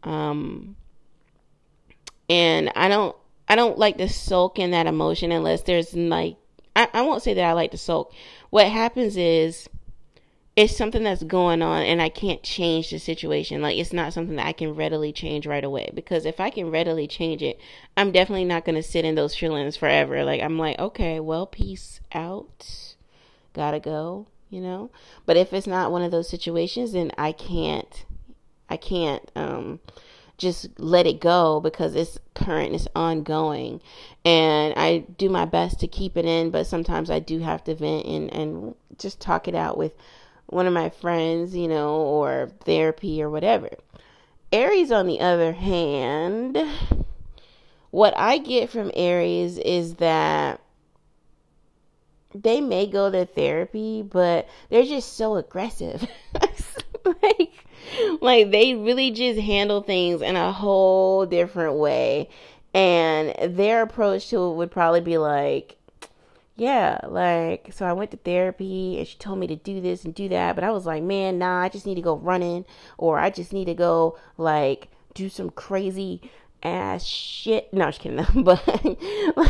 Um, 0.03 0.75
and 2.29 2.71
I 2.75 2.87
don't, 2.87 3.15
I 3.47 3.55
don't 3.55 3.77
like 3.77 3.97
to 3.97 4.09
sulk 4.09 4.59
in 4.59 4.71
that 4.71 4.87
emotion 4.87 5.31
unless 5.31 5.63
there's 5.63 5.93
like, 5.93 6.37
I, 6.75 6.87
I 6.93 7.01
won't 7.01 7.23
say 7.23 7.33
that 7.33 7.43
I 7.43 7.53
like 7.53 7.71
to 7.71 7.77
sulk. 7.77 8.13
What 8.49 8.67
happens 8.67 9.17
is, 9.17 9.67
it's 10.55 10.77
something 10.77 11.03
that's 11.03 11.23
going 11.23 11.61
on 11.61 11.81
and 11.81 12.01
I 12.01 12.07
can't 12.07 12.41
change 12.41 12.89
the 12.89 12.97
situation. 12.97 13.61
Like 13.61 13.77
it's 13.77 13.91
not 13.91 14.13
something 14.13 14.37
that 14.37 14.47
I 14.47 14.53
can 14.53 14.73
readily 14.73 15.11
change 15.11 15.45
right 15.45 15.63
away 15.63 15.91
because 15.93 16.25
if 16.25 16.39
I 16.39 16.49
can 16.49 16.71
readily 16.71 17.07
change 17.07 17.41
it, 17.41 17.59
I'm 17.97 18.11
definitely 18.11 18.45
not 18.45 18.63
going 18.63 18.75
to 18.75 18.83
sit 18.83 19.03
in 19.03 19.15
those 19.15 19.35
feelings 19.35 19.75
forever. 19.75 20.23
Like 20.23 20.41
I'm 20.41 20.57
like, 20.57 20.79
okay, 20.79 21.19
well, 21.19 21.45
peace 21.45 21.99
out. 22.13 22.95
Got 23.53 23.71
to 23.71 23.81
go 23.81 24.27
you 24.55 24.61
know? 24.61 24.89
But 25.25 25.35
if 25.35 25.51
it's 25.51 25.67
not 25.67 25.91
one 25.91 26.01
of 26.01 26.11
those 26.11 26.29
situations 26.29 26.93
then 26.93 27.11
i 27.17 27.33
can't 27.33 28.05
i 28.69 28.77
can't 28.77 29.29
um 29.35 29.79
just 30.37 30.67
let 30.79 31.05
it 31.05 31.19
go 31.21 31.59
because 31.61 31.95
it's 31.95 32.19
current 32.33 32.73
it's 32.73 32.87
ongoing. 32.95 33.81
And 34.23 34.73
i 34.77 34.99
do 35.17 35.29
my 35.29 35.45
best 35.45 35.79
to 35.81 35.87
keep 35.87 36.15
it 36.15 36.25
in 36.25 36.51
but 36.51 36.67
sometimes 36.67 37.09
i 37.11 37.19
do 37.19 37.39
have 37.39 37.63
to 37.65 37.75
vent 37.75 38.05
and 38.05 38.33
and 38.33 38.75
just 38.97 39.19
talk 39.19 39.47
it 39.47 39.55
out 39.55 39.77
with 39.77 39.93
one 40.47 40.67
of 40.67 40.73
my 40.73 40.89
friends 40.89 41.55
you 41.55 41.67
know 41.67 41.95
or 41.95 42.49
therapy 42.63 43.21
or 43.21 43.29
whatever. 43.29 43.69
Aries 44.53 44.91
on 44.91 45.05
the 45.05 45.19
other 45.19 45.51
hand 45.51 46.57
what 47.91 48.13
i 48.17 48.37
get 48.37 48.69
from 48.69 48.91
aries 48.93 49.57
is 49.57 49.95
that 49.95 50.59
they 52.43 52.61
may 52.61 52.87
go 52.87 53.09
to 53.09 53.25
therapy, 53.25 54.01
but 54.01 54.47
they're 54.69 54.83
just 54.83 55.13
so 55.13 55.35
aggressive. 55.35 56.07
like, 57.05 57.65
like 58.21 58.51
they 58.51 58.75
really 58.75 59.11
just 59.11 59.39
handle 59.39 59.81
things 59.81 60.21
in 60.21 60.35
a 60.35 60.51
whole 60.51 61.25
different 61.25 61.75
way. 61.75 62.29
And 62.73 63.55
their 63.55 63.81
approach 63.81 64.29
to 64.29 64.51
it 64.51 64.55
would 64.55 64.71
probably 64.71 65.01
be 65.01 65.17
like, 65.17 65.77
yeah, 66.57 66.99
like, 67.07 67.71
so 67.73 67.85
I 67.85 67.93
went 67.93 68.11
to 68.11 68.17
therapy 68.17 68.97
and 68.97 69.07
she 69.07 69.17
told 69.17 69.39
me 69.39 69.47
to 69.47 69.55
do 69.55 69.81
this 69.81 70.05
and 70.05 70.13
do 70.13 70.29
that. 70.29 70.55
But 70.55 70.63
I 70.63 70.71
was 70.71 70.85
like, 70.85 71.03
man, 71.03 71.37
nah, 71.37 71.61
I 71.61 71.69
just 71.69 71.85
need 71.85 71.95
to 71.95 72.01
go 72.01 72.17
running 72.17 72.65
or 72.97 73.19
I 73.19 73.29
just 73.29 73.53
need 73.53 73.65
to 73.65 73.73
go, 73.73 74.17
like, 74.37 74.89
do 75.13 75.29
some 75.29 75.49
crazy 75.49 76.21
ass 76.63 77.05
shit. 77.05 77.73
No, 77.73 77.85
I'm 77.85 77.91
just 77.91 78.01
kidding. 78.01 78.43
but, 78.43 78.61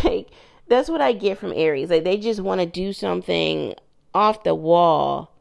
like, 0.03 0.29
that's 0.67 0.89
what 0.89 1.01
I 1.01 1.13
get 1.13 1.38
from 1.38 1.54
Aries. 1.56 1.89
Like, 1.89 2.04
they 2.04 2.17
just 2.17 2.39
want 2.39 2.62
to 2.62 2.65
do 2.65 2.93
something 2.93 3.75
off 4.13 4.43
the 4.43 4.56
wall 4.56 5.32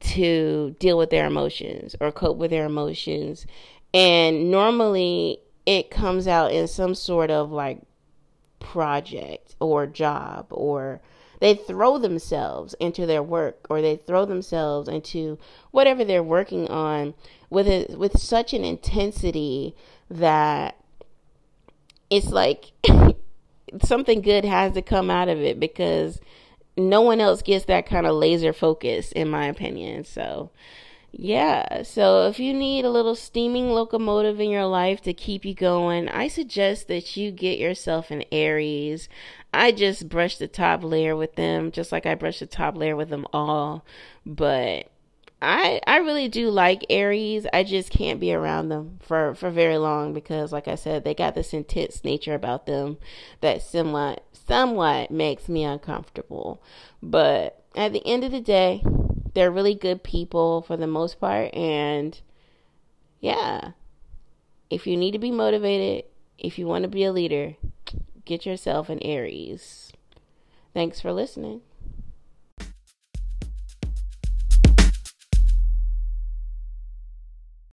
to 0.00 0.74
deal 0.78 0.98
with 0.98 1.10
their 1.10 1.26
emotions 1.26 1.94
or 2.00 2.12
cope 2.12 2.36
with 2.36 2.50
their 2.50 2.66
emotions. 2.66 3.46
And 3.94 4.50
normally 4.50 5.38
it 5.66 5.90
comes 5.90 6.26
out 6.26 6.52
in 6.52 6.66
some 6.66 6.94
sort 6.94 7.30
of 7.30 7.52
like 7.52 7.80
project 8.58 9.54
or 9.60 9.86
job 9.86 10.46
or 10.50 11.00
they 11.40 11.54
throw 11.54 11.98
themselves 11.98 12.74
into 12.78 13.06
their 13.06 13.22
work 13.22 13.66
or 13.68 13.82
they 13.82 13.96
throw 13.96 14.24
themselves 14.24 14.88
into 14.88 15.38
whatever 15.72 16.04
they're 16.04 16.22
working 16.22 16.68
on 16.68 17.14
with 17.50 17.66
it 17.66 17.98
with 17.98 18.18
such 18.18 18.54
an 18.54 18.64
intensity 18.64 19.74
that 20.08 20.76
it's 22.10 22.28
like 22.28 22.72
something 23.82 24.20
good 24.20 24.44
has 24.44 24.72
to 24.72 24.82
come 24.82 25.10
out 25.10 25.28
of 25.28 25.38
it 25.38 25.58
because 25.60 26.20
no 26.76 27.00
one 27.00 27.20
else 27.20 27.42
gets 27.42 27.66
that 27.66 27.86
kind 27.86 28.06
of 28.06 28.14
laser 28.14 28.52
focus 28.52 29.12
in 29.12 29.28
my 29.28 29.46
opinion 29.46 30.04
so 30.04 30.50
yeah, 31.14 31.82
so 31.82 32.26
if 32.26 32.38
you 32.38 32.54
need 32.54 32.86
a 32.86 32.90
little 32.90 33.14
steaming 33.14 33.68
locomotive 33.68 34.40
in 34.40 34.48
your 34.48 34.64
life 34.64 35.02
to 35.02 35.12
keep 35.12 35.44
you 35.44 35.54
going, 35.54 36.08
I 36.08 36.28
suggest 36.28 36.88
that 36.88 37.18
you 37.18 37.30
get 37.30 37.58
yourself 37.58 38.10
an 38.10 38.24
Aries. 38.32 39.10
I 39.52 39.72
just 39.72 40.08
brush 40.08 40.38
the 40.38 40.48
top 40.48 40.82
layer 40.82 41.14
with 41.14 41.34
them, 41.34 41.70
just 41.70 41.92
like 41.92 42.06
I 42.06 42.14
brush 42.14 42.38
the 42.38 42.46
top 42.46 42.78
layer 42.78 42.96
with 42.96 43.10
them 43.10 43.26
all. 43.30 43.84
But 44.24 44.90
I 45.42 45.80
I 45.86 45.98
really 45.98 46.28
do 46.28 46.50
like 46.50 46.86
Aries. 46.88 47.46
I 47.52 47.64
just 47.64 47.90
can't 47.90 48.20
be 48.20 48.32
around 48.32 48.68
them 48.68 48.98
for 49.02 49.34
for 49.34 49.50
very 49.50 49.76
long 49.76 50.14
because, 50.14 50.52
like 50.52 50.68
I 50.68 50.76
said, 50.76 51.04
they 51.04 51.14
got 51.14 51.34
this 51.34 51.52
intense 51.52 52.04
nature 52.04 52.34
about 52.34 52.66
them 52.66 52.98
that 53.40 53.60
somewhat 53.60 54.24
somewhat 54.32 55.10
makes 55.10 55.48
me 55.48 55.64
uncomfortable. 55.64 56.62
But 57.02 57.64
at 57.74 57.92
the 57.92 58.06
end 58.06 58.22
of 58.22 58.30
the 58.30 58.40
day 58.40 58.82
they're 59.34 59.50
really 59.50 59.74
good 59.74 60.02
people 60.02 60.62
for 60.62 60.76
the 60.76 60.86
most 60.86 61.18
part. 61.18 61.52
And 61.54 62.20
yeah, 63.20 63.72
if 64.70 64.86
you 64.86 64.96
need 64.96 65.12
to 65.12 65.18
be 65.18 65.30
motivated, 65.30 66.04
if 66.38 66.58
you 66.58 66.66
want 66.66 66.82
to 66.82 66.88
be 66.88 67.04
a 67.04 67.12
leader, 67.12 67.56
get 68.24 68.46
yourself 68.46 68.88
an 68.88 69.00
Aries. 69.02 69.92
Thanks 70.74 71.00
for 71.00 71.12
listening. 71.12 71.62